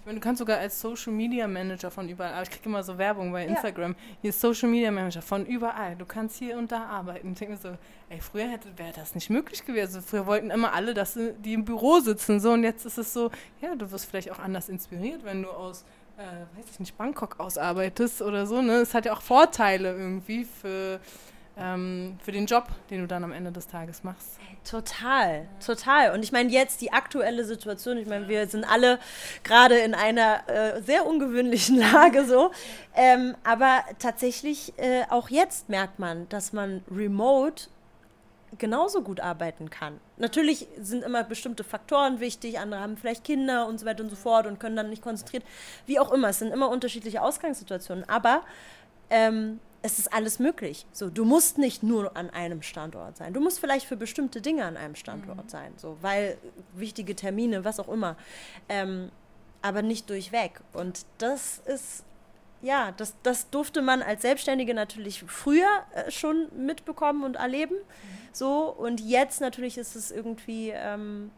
[0.06, 3.44] Du kannst sogar als Social Media Manager von überall, ich kriege immer so Werbung bei
[3.44, 3.98] Instagram, ja.
[4.22, 5.96] hier ist Social Media Manager von überall.
[5.96, 7.32] Du kannst hier und da arbeiten.
[7.32, 7.76] Ich denke mir so,
[8.10, 8.46] ey, früher
[8.78, 10.04] wäre das nicht möglich gewesen.
[10.04, 12.40] Früher wollten immer alle, dass die im Büro sitzen.
[12.40, 13.32] So, und jetzt ist es so,
[13.62, 15.86] ja, du wirst vielleicht auch anders inspiriert, wenn du aus
[16.18, 18.62] äh, weiß ich nicht, Bangkok ausarbeitest oder so.
[18.62, 18.74] Ne?
[18.74, 21.00] Es hat ja auch Vorteile irgendwie für,
[21.58, 24.40] ähm, für den Job, den du dann am Ende des Tages machst.
[24.70, 26.12] Total, total.
[26.12, 29.00] Und ich meine, jetzt die aktuelle Situation, ich meine, wir sind alle
[29.44, 32.52] gerade in einer äh, sehr ungewöhnlichen Lage so.
[32.96, 37.66] Ähm, aber tatsächlich, äh, auch jetzt merkt man, dass man remote
[38.58, 40.00] genauso gut arbeiten kann.
[40.18, 44.16] Natürlich sind immer bestimmte Faktoren wichtig, andere haben vielleicht Kinder und so weiter und so
[44.16, 45.44] fort und können dann nicht konzentriert.
[45.86, 48.44] Wie auch immer, es sind immer unterschiedliche Ausgangssituationen, aber
[49.10, 50.86] ähm, es ist alles möglich.
[50.92, 53.34] So, du musst nicht nur an einem Standort sein.
[53.34, 55.50] Du musst vielleicht für bestimmte Dinge an einem Standort mhm.
[55.50, 56.38] sein, so, weil
[56.74, 58.16] wichtige Termine, was auch immer.
[58.68, 59.12] Ähm,
[59.62, 60.62] aber nicht durchweg.
[60.74, 62.04] Und das ist
[62.62, 67.76] ja, das, das durfte man als Selbstständige natürlich früher äh, schon mitbekommen und erleben.
[67.76, 68.28] Mhm.
[68.32, 71.32] So, und jetzt natürlich ist es irgendwie, ähm,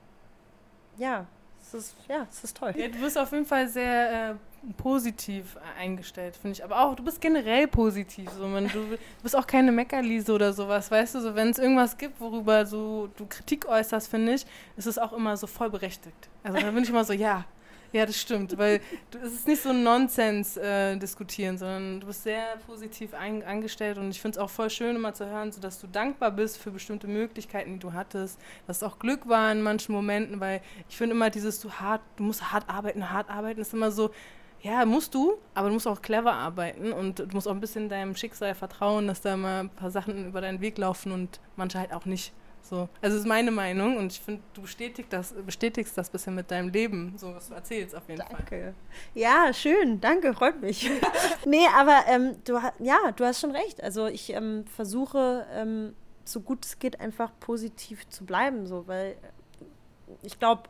[0.98, 1.28] ja,
[1.62, 2.74] es ist, ja, es ist toll.
[2.78, 4.36] Ja, du bist auf jeden Fall sehr äh,
[4.78, 6.64] positiv eingestellt, finde ich.
[6.64, 8.30] Aber auch, du bist generell positiv.
[8.32, 11.20] So, man, du, du bist auch keine Meckerliese oder sowas, weißt du?
[11.20, 14.46] So, wenn es irgendwas gibt, worüber so, du Kritik äußerst, finde ich,
[14.78, 16.30] ist es auch immer so voll berechtigt.
[16.44, 17.44] Also da bin ich immer so, ja,
[17.94, 18.82] ja, das stimmt, weil
[19.24, 23.98] es ist nicht so ein Nonsens äh, diskutieren, sondern du bist sehr positiv ein, angestellt
[23.98, 26.58] und ich finde es auch voll schön, immer zu hören, so dass du dankbar bist
[26.58, 30.62] für bestimmte Möglichkeiten, die du hattest, dass es auch Glück war in manchen Momenten, weil
[30.90, 34.12] ich finde immer dieses, du hart, du musst hart arbeiten, hart arbeiten, ist immer so,
[34.62, 37.90] ja, musst du, aber du musst auch clever arbeiten und du musst auch ein bisschen
[37.90, 41.80] deinem Schicksal vertrauen, dass da mal ein paar Sachen über deinen Weg laufen und manche
[41.80, 42.34] halt auch nicht.
[42.70, 42.90] So.
[43.02, 46.52] Also das ist meine Meinung und ich finde, du bestätigst das, bestätigst das bisschen mit
[46.52, 48.36] deinem Leben, so was du erzählst auf jeden danke.
[48.36, 48.46] Fall.
[48.50, 48.74] Danke.
[49.14, 50.90] Ja, schön, danke, freut mich.
[51.46, 53.82] nee, aber ähm, du, ja, du hast schon recht.
[53.82, 55.96] Also ich ähm, versuche, ähm,
[56.26, 59.16] so gut es geht, einfach positiv zu bleiben, so, weil
[60.24, 60.68] ich glaube, es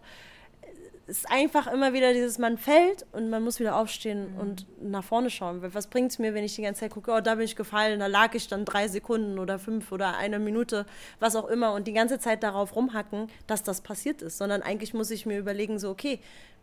[1.08, 4.40] ist einfach immer wieder dieses, man fällt und man muss wieder aufstehen mhm.
[4.40, 5.62] und nach vorne schauen.
[5.74, 8.00] Was bringt es mir, wenn ich die ganze Zeit gucke, oh, da bin ich gefallen,
[8.00, 10.86] da lag ich dann drei Sekunden oder fünf oder eine Minute,
[11.20, 14.94] was auch immer und die ganze Zeit darauf rumhacken, dass das passiert ist, sondern eigentlich
[14.94, 16.20] muss ich mir überlegen, so, okay,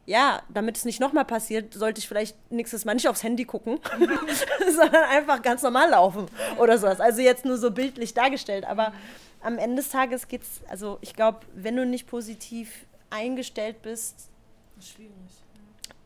[0.07, 3.81] ja, damit es nicht nochmal passiert, sollte ich vielleicht nächstes Mal nicht aufs Handy gucken,
[4.77, 6.27] sondern einfach ganz normal laufen
[6.59, 7.01] oder sowas.
[7.01, 8.93] Also jetzt nur so bildlich dargestellt, aber
[9.41, 14.29] am Ende des Tages geht es, also ich glaube, wenn du nicht positiv eingestellt bist,
[14.81, 15.13] schwierig.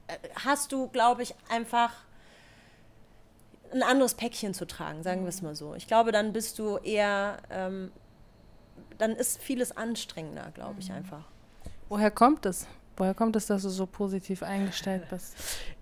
[0.07, 1.93] Äh, hast du, glaube ich, einfach
[3.73, 5.75] ein anderes Päckchen zu tragen, sagen wir es mal so.
[5.75, 7.93] Ich glaube, dann bist du eher, ähm,
[8.97, 10.97] dann ist vieles anstrengender, glaube ich mhm.
[10.97, 11.25] einfach.
[11.89, 12.67] Woher kommt es?
[12.97, 15.37] Woher kommt es, dass du so positiv eingestellt bist?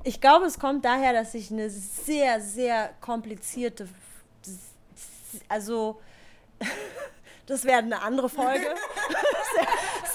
[0.04, 3.88] Ich glaube, es kommt daher, dass ich eine sehr, sehr komplizierte,
[5.48, 6.00] also
[7.46, 8.66] das wäre eine andere Folge.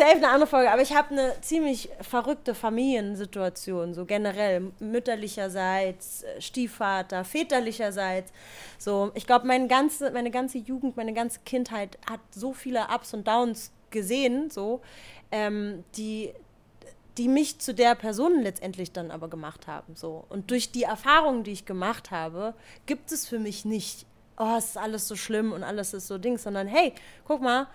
[0.01, 0.71] Safe eine andere Folge.
[0.71, 4.71] Aber ich habe eine ziemlich verrückte Familiensituation, so generell.
[4.79, 8.33] Mütterlicherseits, äh, Stiefvater, väterlicherseits.
[8.79, 13.13] So, ich glaube, meine ganze, meine ganze Jugend, meine ganze Kindheit hat so viele Ups
[13.13, 14.81] und Downs gesehen, so,
[15.31, 16.31] ähm, die,
[17.19, 19.95] die mich zu der Person letztendlich dann aber gemacht haben.
[19.95, 20.25] So.
[20.29, 22.55] Und durch die Erfahrungen, die ich gemacht habe,
[22.87, 26.17] gibt es für mich nicht oh, es ist alles so schlimm und alles ist so
[26.17, 26.93] Ding, sondern hey,
[27.27, 27.67] guck mal,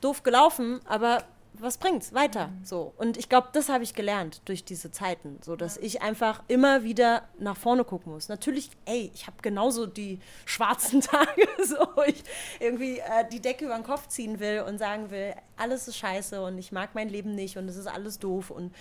[0.00, 1.24] doof gelaufen, aber
[1.58, 2.12] was bringt's?
[2.12, 2.48] Weiter.
[2.48, 2.64] Mhm.
[2.64, 2.92] So.
[2.98, 5.38] Und ich glaube, das habe ich gelernt durch diese Zeiten.
[5.42, 5.82] So, dass ja.
[5.82, 8.28] ich einfach immer wieder nach vorne gucken muss.
[8.28, 11.76] Natürlich, ey, ich habe genauso die schwarzen Tage, so
[12.06, 12.22] ich
[12.60, 16.42] irgendwie äh, die Decke über den Kopf ziehen will und sagen will, alles ist scheiße
[16.42, 18.50] und ich mag mein Leben nicht und es ist alles doof.
[18.50, 18.74] Und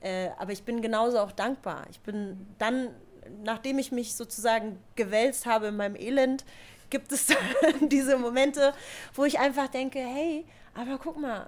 [0.00, 1.84] äh, aber ich bin genauso auch dankbar.
[1.90, 2.90] Ich bin dann
[3.44, 6.44] nachdem ich mich sozusagen gewälzt habe in meinem Elend,
[6.90, 7.28] gibt es
[7.80, 8.74] diese Momente,
[9.14, 11.46] wo ich einfach denke, hey, aber guck mal,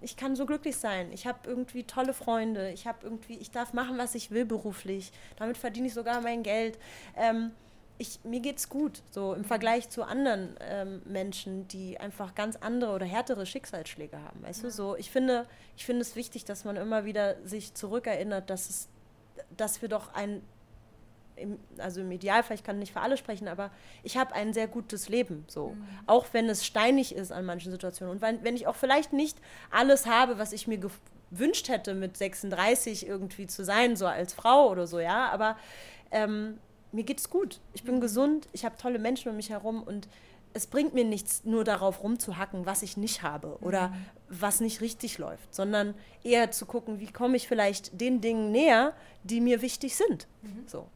[0.00, 1.10] ich kann so glücklich sein.
[1.12, 2.70] Ich habe irgendwie tolle Freunde.
[2.70, 5.12] Ich habe irgendwie, ich darf machen, was ich will beruflich.
[5.36, 6.78] Damit verdiene ich sogar mein Geld.
[7.16, 7.50] Ähm,
[7.98, 12.92] ich, mir geht's gut, so im Vergleich zu anderen ähm, Menschen, die einfach ganz andere
[12.92, 14.42] oder härtere Schicksalsschläge haben.
[14.42, 14.68] Weißt ja.
[14.68, 18.70] du, so ich finde, ich finde es wichtig, dass man immer wieder sich zurückerinnert, dass
[18.70, 18.88] es,
[19.56, 20.42] dass wir doch ein
[21.40, 23.70] im, also im Idealfall, ich kann nicht für alle sprechen, aber
[24.02, 25.70] ich habe ein sehr gutes Leben, so.
[25.70, 25.86] Mhm.
[26.06, 28.14] Auch wenn es steinig ist an manchen Situationen.
[28.14, 29.38] Und wenn, wenn ich auch vielleicht nicht
[29.70, 30.78] alles habe, was ich mir
[31.30, 35.56] gewünscht hätte, mit 36 irgendwie zu sein, so als Frau oder so, ja, aber
[36.10, 36.58] ähm,
[36.92, 37.60] mir geht es gut.
[37.74, 38.00] Ich bin mhm.
[38.00, 40.08] gesund, ich habe tolle Menschen um mich herum und
[40.54, 44.06] es bringt mir nichts, nur darauf rumzuhacken, was ich nicht habe oder mhm.
[44.28, 48.94] was nicht richtig läuft, sondern eher zu gucken, wie komme ich vielleicht den Dingen näher,
[49.22, 50.26] die mir wichtig sind.
[50.42, 50.64] Mhm.
[50.66, 50.88] So.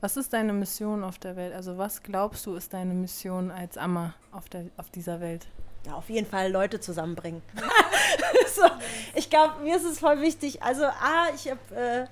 [0.00, 1.54] Was ist deine Mission auf der Welt?
[1.54, 5.46] Also was glaubst du ist deine Mission als Amma auf, der, auf dieser Welt?
[5.86, 7.42] Ja, auf jeden Fall Leute zusammenbringen.
[8.54, 8.62] so,
[9.14, 10.62] ich glaube, mir ist es voll wichtig.
[10.62, 12.06] Also, A, ich habe äh,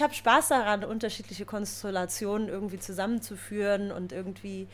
[0.00, 4.66] hab Spaß daran, unterschiedliche Konstellationen irgendwie zusammenzuführen und irgendwie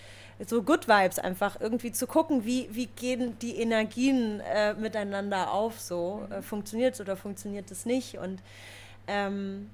[0.46, 5.78] so Good Vibes einfach irgendwie zu gucken, wie, wie gehen die Energien äh, miteinander auf.
[5.78, 8.16] So, äh, funktioniert es oder funktioniert es nicht?
[8.16, 8.40] Und
[9.08, 9.68] ähm,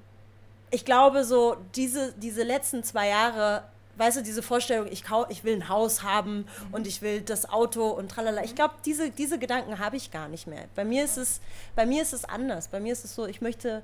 [0.75, 3.63] ich glaube, so diese, diese letzten zwei Jahre,
[3.95, 6.73] weißt du, diese Vorstellung, ich, kau ich will ein Haus haben mhm.
[6.73, 8.43] und ich will das Auto und tralala.
[8.43, 10.65] Ich glaube, diese, diese Gedanken habe ich gar nicht mehr.
[10.75, 11.39] Bei mir ist es,
[11.75, 12.67] bei mir ist es anders.
[12.67, 13.83] Bei mir ist es so, ich möchte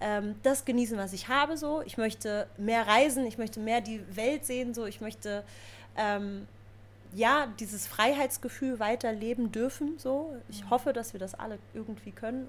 [0.00, 1.82] ähm, das genießen, was ich habe, so.
[1.82, 4.86] Ich möchte mehr reisen, ich möchte mehr die Welt sehen, so.
[4.86, 5.42] Ich möchte
[5.96, 6.46] ähm,
[7.14, 10.36] ja dieses Freiheitsgefühl weiterleben dürfen, so.
[10.48, 12.46] Ich hoffe, dass wir das alle irgendwie können.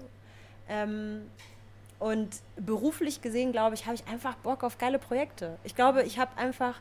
[0.68, 1.22] Ähm,
[2.00, 5.58] und beruflich gesehen, glaube ich, habe ich einfach Bock auf geile Projekte.
[5.64, 6.80] Ich glaube, ich habe einfach,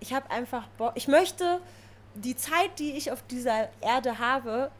[0.00, 0.92] ich habe einfach Bock.
[0.96, 1.60] Ich möchte
[2.14, 4.70] die Zeit, die ich auf dieser Erde habe,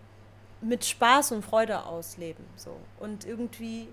[0.60, 2.44] mit Spaß und Freude ausleben.
[2.56, 2.76] So.
[2.98, 3.88] Und irgendwie,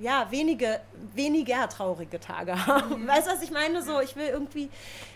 [0.00, 0.80] ja, wenige,
[1.14, 3.02] weniger traurige Tage haben.
[3.02, 3.08] Mhm.
[3.08, 3.82] Weißt du, was ich meine?
[3.82, 4.70] So, ich will irgendwie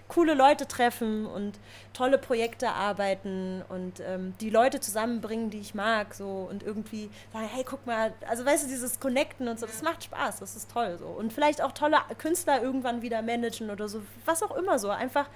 [0.08, 1.58] coole Leute treffen und
[1.94, 7.48] tolle Projekte arbeiten und ähm, die Leute zusammenbringen, die ich mag, so und irgendwie sagen,
[7.50, 10.70] hey, guck mal, also weißt du, dieses Connecten und so, das macht Spaß, das ist
[10.70, 11.06] toll so.
[11.06, 15.28] Und vielleicht auch tolle Künstler irgendwann wieder managen oder so, was auch immer so, einfach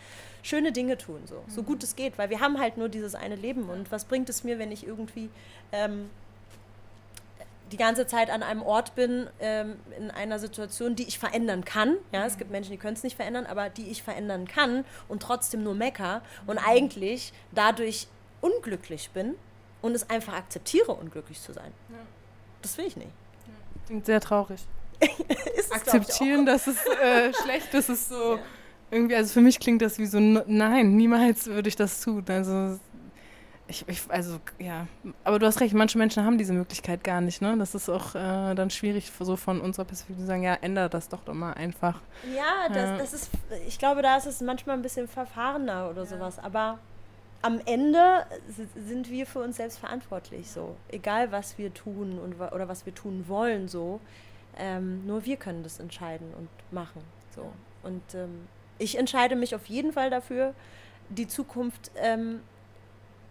[0.42, 3.36] schöne Dinge tun, so, so gut es geht, weil wir haben halt nur dieses eine
[3.36, 5.30] Leben und was bringt es mir, wenn ich irgendwie
[5.72, 6.10] ähm,
[7.72, 11.96] die ganze Zeit an einem Ort bin, ähm, in einer Situation, die ich verändern kann.
[12.12, 15.22] Ja, es gibt Menschen, die können es nicht verändern, aber die ich verändern kann und
[15.22, 18.06] trotzdem nur mecker und eigentlich dadurch
[18.40, 19.34] unglücklich bin
[19.82, 21.72] und es einfach akzeptiere, unglücklich zu sein.
[21.88, 21.98] Ja.
[22.62, 23.10] Das will ich nicht.
[23.46, 23.86] Ja.
[23.86, 24.60] Klingt sehr traurig.
[25.56, 28.34] es, Akzeptieren, dass es äh, schlecht ist, ist so.
[28.36, 28.40] Ja.
[28.90, 32.24] Irgendwie, also für mich klingt das wie so, nein, niemals würde ich das tun.
[32.28, 32.78] Also
[33.68, 34.86] ich, ich, also, ja.
[35.24, 37.56] Aber du hast recht, manche Menschen haben diese Möglichkeit gar nicht, ne?
[37.58, 41.08] Das ist auch äh, dann schwierig, so von unserer Perspektive zu sagen, ja, ändere das
[41.08, 42.00] doch doch mal einfach.
[42.34, 42.98] Ja, das, ja.
[42.98, 43.30] das ist,
[43.66, 46.06] ich glaube, da ist es manchmal ein bisschen verfahrener oder ja.
[46.06, 46.38] sowas.
[46.38, 46.78] Aber
[47.42, 48.26] am Ende
[48.76, 50.76] sind wir für uns selbst verantwortlich, so.
[50.88, 54.00] Egal, was wir tun und, oder was wir tun wollen, so.
[54.58, 57.02] Ähm, nur wir können das entscheiden und machen,
[57.34, 57.52] so.
[57.82, 58.46] Und ähm,
[58.78, 60.54] ich entscheide mich auf jeden Fall dafür,
[61.08, 62.40] die Zukunft ähm,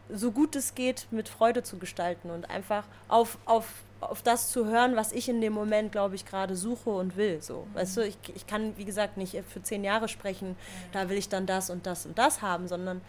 [0.10, 3.68] so gut es geht mit Freude zu gestalten und einfach auf, auf,
[4.02, 7.42] auf das zu hören, was ich in dem Moment, glaube ich, gerade suche und will.
[7.42, 7.66] So.
[7.70, 7.76] Mhm.
[7.76, 10.56] Weißt du, ich, ich kann, wie gesagt, nicht für zehn Jahre sprechen, mhm.
[10.92, 13.02] da will ich dann das und das und das haben, sondern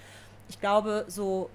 [0.49, 1.51] ich glaube, so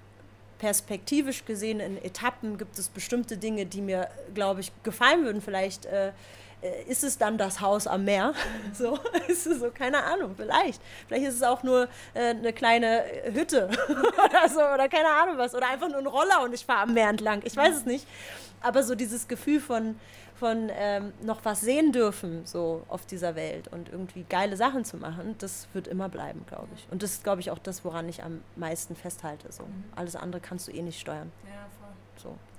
[0.58, 5.42] perspektivisch gesehen in Etappen gibt es bestimmte Dinge, die mir, glaube ich, gefallen würden.
[5.42, 6.12] Vielleicht äh,
[6.88, 8.34] ist es dann das Haus am Meer?
[8.74, 8.98] So,
[9.28, 10.80] ist es so, keine Ahnung, vielleicht.
[11.06, 15.54] Vielleicht ist es auch nur äh, eine kleine Hütte oder so, oder keine Ahnung was.
[15.54, 17.42] Oder einfach nur ein Roller und ich fahre am Meer entlang.
[17.44, 18.06] Ich weiß es nicht.
[18.62, 19.98] Aber so dieses Gefühl von,
[20.36, 24.96] von ähm, noch was sehen dürfen, so auf dieser Welt und irgendwie geile Sachen zu
[24.96, 26.86] machen, das wird immer bleiben, glaube ich.
[26.90, 29.52] Und das ist, glaube ich, auch das, woran ich am meisten festhalte.
[29.52, 29.64] So.
[29.64, 29.84] Mhm.
[29.96, 31.30] Alles andere kannst du eh nicht steuern.
[31.44, 32.32] Ja, voll.
[32.32, 32.51] So.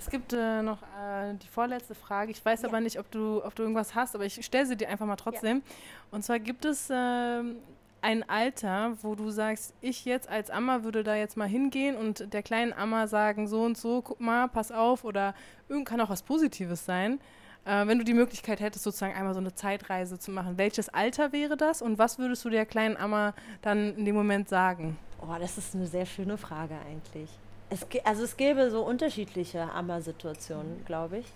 [0.00, 2.30] Es gibt äh, noch äh, die vorletzte Frage.
[2.30, 2.68] Ich weiß ja.
[2.68, 5.16] aber nicht, ob du, ob du irgendwas hast, aber ich stelle sie dir einfach mal
[5.16, 5.58] trotzdem.
[5.58, 5.62] Ja.
[6.10, 7.42] Und zwar gibt es äh,
[8.00, 12.32] ein Alter, wo du sagst, ich jetzt als Amma würde da jetzt mal hingehen und
[12.32, 15.34] der kleinen Amma sagen, so und so, guck mal, pass auf oder
[15.84, 17.20] kann auch was Positives sein.
[17.66, 21.32] Äh, wenn du die Möglichkeit hättest, sozusagen einmal so eine Zeitreise zu machen, welches Alter
[21.32, 24.96] wäre das und was würdest du der kleinen Amma dann in dem Moment sagen?
[25.20, 27.28] Oh, das ist eine sehr schöne Frage eigentlich.
[27.70, 31.26] Es, also es gäbe so unterschiedliche Amma-Situationen, glaube ich.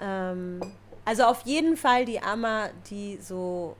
[0.00, 0.60] Ähm,
[1.04, 3.76] also auf jeden Fall die Amma, die so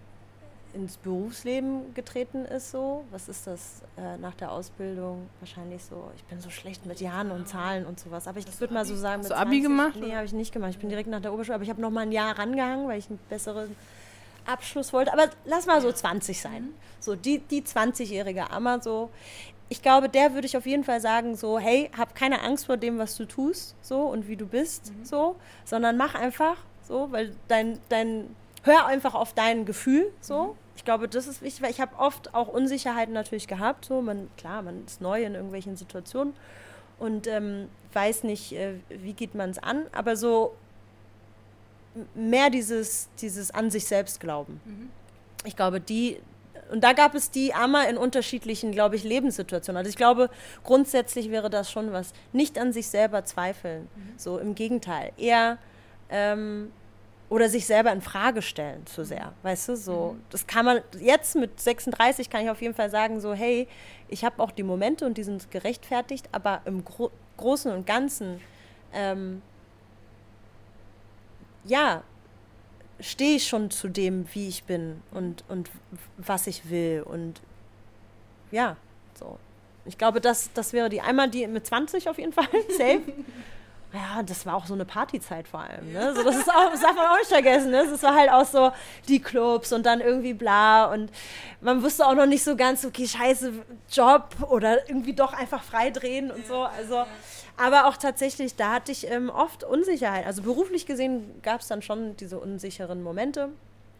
[0.74, 3.04] ins Berufsleben getreten ist, so.
[3.10, 5.28] Was ist das äh, nach der Ausbildung?
[5.40, 8.28] Wahrscheinlich so, ich bin so schlecht mit Jahren und Zahlen und sowas.
[8.28, 9.96] Aber ich würde mal so sagen, mit Hast du Abi 20, gemacht?
[9.96, 10.70] Nee, habe ich nicht gemacht.
[10.70, 12.98] Ich bin direkt nach der Oberschule, aber ich habe noch mal ein Jahr rangehangen, weil
[12.98, 13.74] ich einen besseren
[14.44, 15.12] Abschluss wollte.
[15.12, 16.68] Aber lass mal so 20 sein.
[17.00, 19.10] So die, die 20-jährige Amma so
[19.68, 22.76] ich glaube, der würde ich auf jeden Fall sagen, so, hey, hab keine Angst vor
[22.76, 25.04] dem, was du tust, so und wie du bist, mhm.
[25.04, 30.44] so, sondern mach einfach, so, weil dein, dein, hör einfach auf dein Gefühl, so.
[30.44, 30.50] Mhm.
[30.76, 34.28] Ich glaube, das ist wichtig, weil ich habe oft auch Unsicherheiten natürlich gehabt, so, man,
[34.36, 36.34] klar, man ist neu in irgendwelchen Situationen
[36.98, 40.54] und ähm, weiß nicht, äh, wie geht man es an, aber so
[42.14, 44.60] mehr dieses, dieses an sich selbst glauben.
[44.64, 44.90] Mhm.
[45.44, 46.18] Ich glaube, die,
[46.70, 49.78] und da gab es die Amma in unterschiedlichen, glaube ich, Lebenssituationen.
[49.78, 50.30] Also ich glaube,
[50.64, 52.12] grundsätzlich wäre das schon was.
[52.32, 53.88] Nicht an sich selber zweifeln.
[53.94, 54.14] Mhm.
[54.16, 55.12] So im Gegenteil.
[55.16, 55.58] Eher
[56.10, 56.72] ähm,
[57.28, 59.32] oder sich selber in Frage stellen zu sehr.
[59.42, 60.14] Weißt du, so.
[60.14, 60.22] Mhm.
[60.30, 63.68] Das kann man jetzt mit 36 kann ich auf jeden Fall sagen, so, hey,
[64.08, 68.40] ich habe auch die Momente und die sind gerechtfertigt, aber im Gro Großen und Ganzen,
[68.94, 69.42] ähm,
[71.64, 72.02] ja,
[73.00, 75.70] stehe ich schon zu dem, wie ich bin und, und
[76.16, 77.02] was ich will.
[77.02, 77.40] Und
[78.50, 78.76] ja,
[79.18, 79.38] so.
[79.84, 83.02] Ich glaube, das, das wäre die einmal die mit 20 auf jeden Fall, safe.
[83.92, 85.92] Ja, das war auch so eine Partyzeit vor allem.
[85.92, 86.14] Ne?
[86.14, 87.70] So, das, ist auch, das darf man auch nicht vergessen.
[87.70, 87.86] Ne?
[87.88, 88.72] Das war halt auch so
[89.08, 90.86] die Clubs und dann irgendwie bla.
[90.92, 91.10] Und
[91.60, 93.52] man wusste auch noch nicht so ganz, okay, scheiße,
[93.90, 96.62] Job oder irgendwie doch einfach freidrehen und so.
[96.62, 97.04] Also
[97.56, 100.26] aber auch tatsächlich, da hatte ich ähm, oft Unsicherheit.
[100.26, 103.48] Also beruflich gesehen gab es dann schon diese unsicheren Momente.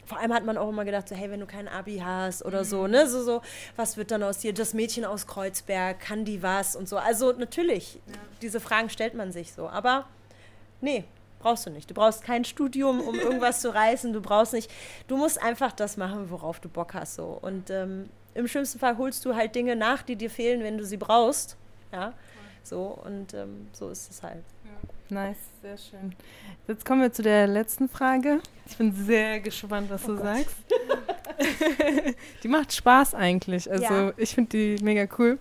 [0.06, 2.60] Vor allem hat man auch immer gedacht, so, hey, wenn du kein Abi hast oder
[2.60, 2.64] mhm.
[2.64, 3.42] so, ne, so, so,
[3.74, 4.54] was wird dann aus dir?
[4.54, 6.96] Das Mädchen aus Kreuzberg, kann die was und so.
[6.96, 8.12] Also natürlich, ja.
[8.40, 9.68] diese Fragen stellt man sich so.
[9.68, 10.06] Aber
[10.80, 11.04] nee,
[11.40, 11.90] brauchst du nicht.
[11.90, 14.12] Du brauchst kein Studium, um irgendwas zu reißen.
[14.12, 14.70] Du brauchst nicht,
[15.08, 17.16] du musst einfach das machen, worauf du Bock hast.
[17.16, 17.38] So.
[17.42, 20.84] Und ähm, im schlimmsten Fall holst du halt Dinge nach, die dir fehlen, wenn du
[20.84, 21.56] sie brauchst.
[21.92, 22.12] Ja.
[22.62, 24.44] So, und ähm, so ist es halt.
[25.08, 26.14] Nice, sehr schön.
[26.66, 28.40] Jetzt kommen wir zu der letzten Frage.
[28.68, 30.24] Ich bin sehr gespannt, was oh du Gott.
[30.24, 30.56] sagst.
[32.42, 33.70] die macht Spaß eigentlich.
[33.70, 34.12] Also ja.
[34.16, 35.38] ich finde die mega cool.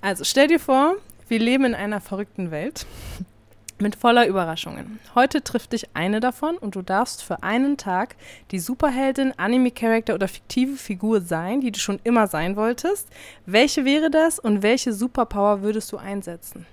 [0.00, 0.94] Also stell dir vor,
[1.26, 2.86] wir leben in einer verrückten Welt
[3.80, 5.00] mit voller Überraschungen.
[5.16, 8.14] Heute trifft dich eine davon und du darfst für einen Tag
[8.52, 13.08] die Superheldin, Anime-Charakter oder fiktive Figur sein, die du schon immer sein wolltest.
[13.44, 16.66] Welche wäre das und welche Superpower würdest du einsetzen?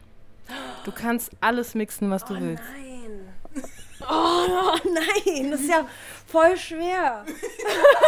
[0.83, 2.63] Du kannst alles mixen, was du oh, willst.
[2.63, 3.61] Nein.
[4.09, 5.85] Oh nein, das ist ja
[6.25, 7.23] voll schwer.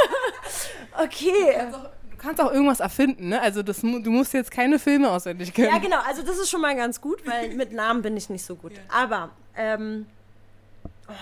[0.97, 1.67] okay.
[2.09, 3.39] Du kannst, auch, irgendwas erfinden, ne?
[3.39, 5.67] Also das, du musst jetzt keine Filme auswendig können.
[5.67, 5.99] Ja, genau.
[6.05, 8.73] Also das ist schon mal ganz gut, weil mit Namen bin ich nicht so gut.
[8.73, 8.79] Ja.
[8.89, 10.07] Aber, ähm,
[11.07, 11.13] oh,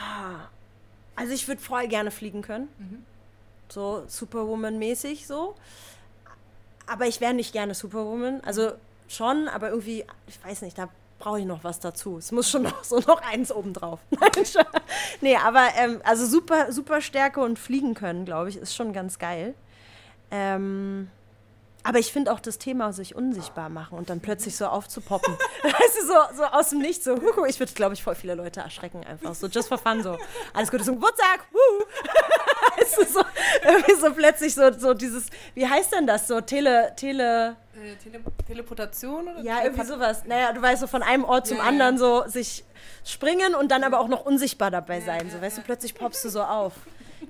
[1.16, 2.70] also ich würde voll gerne fliegen können.
[2.78, 3.06] Mhm.
[3.68, 5.56] So Superwoman-mäßig so.
[6.88, 8.42] Aber ich wäre nicht gerne Superwoman.
[8.42, 8.74] Also
[9.08, 10.90] schon, aber irgendwie, ich weiß nicht, da
[11.22, 12.18] brauche ich noch was dazu.
[12.18, 14.00] Es muss schon noch so noch eins obendrauf.
[15.22, 19.20] nee, aber ähm, also super, super Stärke und fliegen können, glaube ich, ist schon ganz
[19.20, 19.54] geil.
[20.32, 21.10] Ähm,
[21.84, 25.34] aber ich finde auch das Thema sich unsichtbar machen und dann plötzlich so aufzupoppen.
[25.64, 28.36] weißt du, so, so aus dem Nichts, so, huhu, ich würde, glaube ich, voll viele
[28.36, 29.34] Leute erschrecken einfach.
[29.34, 30.18] So, just for fun, so.
[30.54, 31.86] Alles Gute zum Geburtstag, wuhu.
[32.82, 33.22] Weißt du, so,
[33.64, 37.56] irgendwie so plötzlich so, so dieses, wie heißt denn das, so Tele, Tele...
[37.76, 39.42] Äh, Tele Teleportation oder?
[39.42, 40.24] Ja, irgendwie sowas.
[40.26, 42.64] Naja, du weißt so von einem Ort zum ja, anderen so sich
[43.06, 45.28] springen und dann aber auch noch unsichtbar dabei sein.
[45.28, 46.74] Ja, so, weißt du, plötzlich poppst du so auf.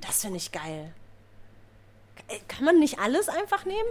[0.02, 0.92] Das finde ich geil.
[2.48, 3.90] Kann man nicht alles einfach nehmen?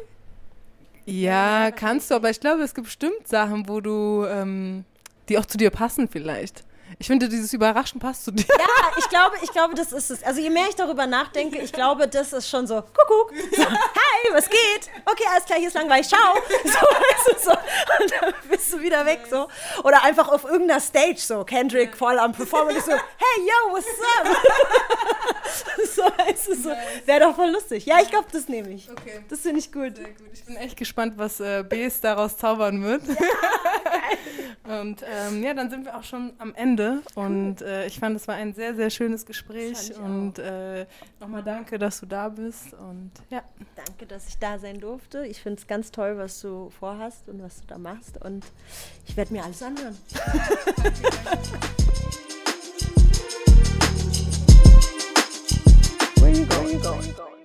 [1.04, 4.84] Ja, kannst du, aber ich glaube, es gibt bestimmt Sachen, wo du, ähm,
[5.28, 6.64] die auch zu dir passen vielleicht.
[7.00, 8.44] Ich finde, dieses Überraschen passt zu dir.
[8.46, 10.22] Ja, ich glaube, ich glaube, das ist es.
[10.22, 14.32] Also je mehr ich darüber nachdenke, ich glaube, das ist schon so, Kuckuck, so, hi,
[14.34, 14.90] was geht?
[15.06, 16.34] Okay, alles klar, hier ist langweilig, ciao.
[16.62, 17.50] So, weißt du, so.
[17.52, 19.48] Und dann bist du wieder weg, so.
[19.82, 23.86] Oder einfach auf irgendeiner Stage, so, Kendrick voll am Performen, so, hey, yo, what's
[24.18, 24.36] up?
[25.96, 26.70] so, weißt du, so.
[27.06, 27.86] Wäre doch voll lustig.
[27.86, 28.90] Ja, ich glaube, das nehme ich.
[28.90, 29.24] Okay.
[29.30, 29.96] Das finde ich gut.
[29.96, 30.28] Sehr gut.
[30.34, 33.02] Ich bin echt gespannt, was äh, Bs daraus zaubern wird.
[34.66, 38.16] Ja, Und ähm, ja, dann sind wir auch schon am Ende und äh, ich fand,
[38.16, 39.94] es war ein sehr, sehr schönes Gespräch.
[39.96, 40.86] Und äh,
[41.20, 42.74] nochmal danke, dass du da bist.
[42.74, 43.42] Und ja.
[43.76, 45.26] Danke, dass ich da sein durfte.
[45.26, 48.22] Ich finde es ganz toll, was du vorhast und was du da machst.
[48.22, 48.44] Und
[49.06, 49.96] ich werde mir alles anhören.
[56.16, 56.82] Where you going?
[56.82, 57.39] Where you going?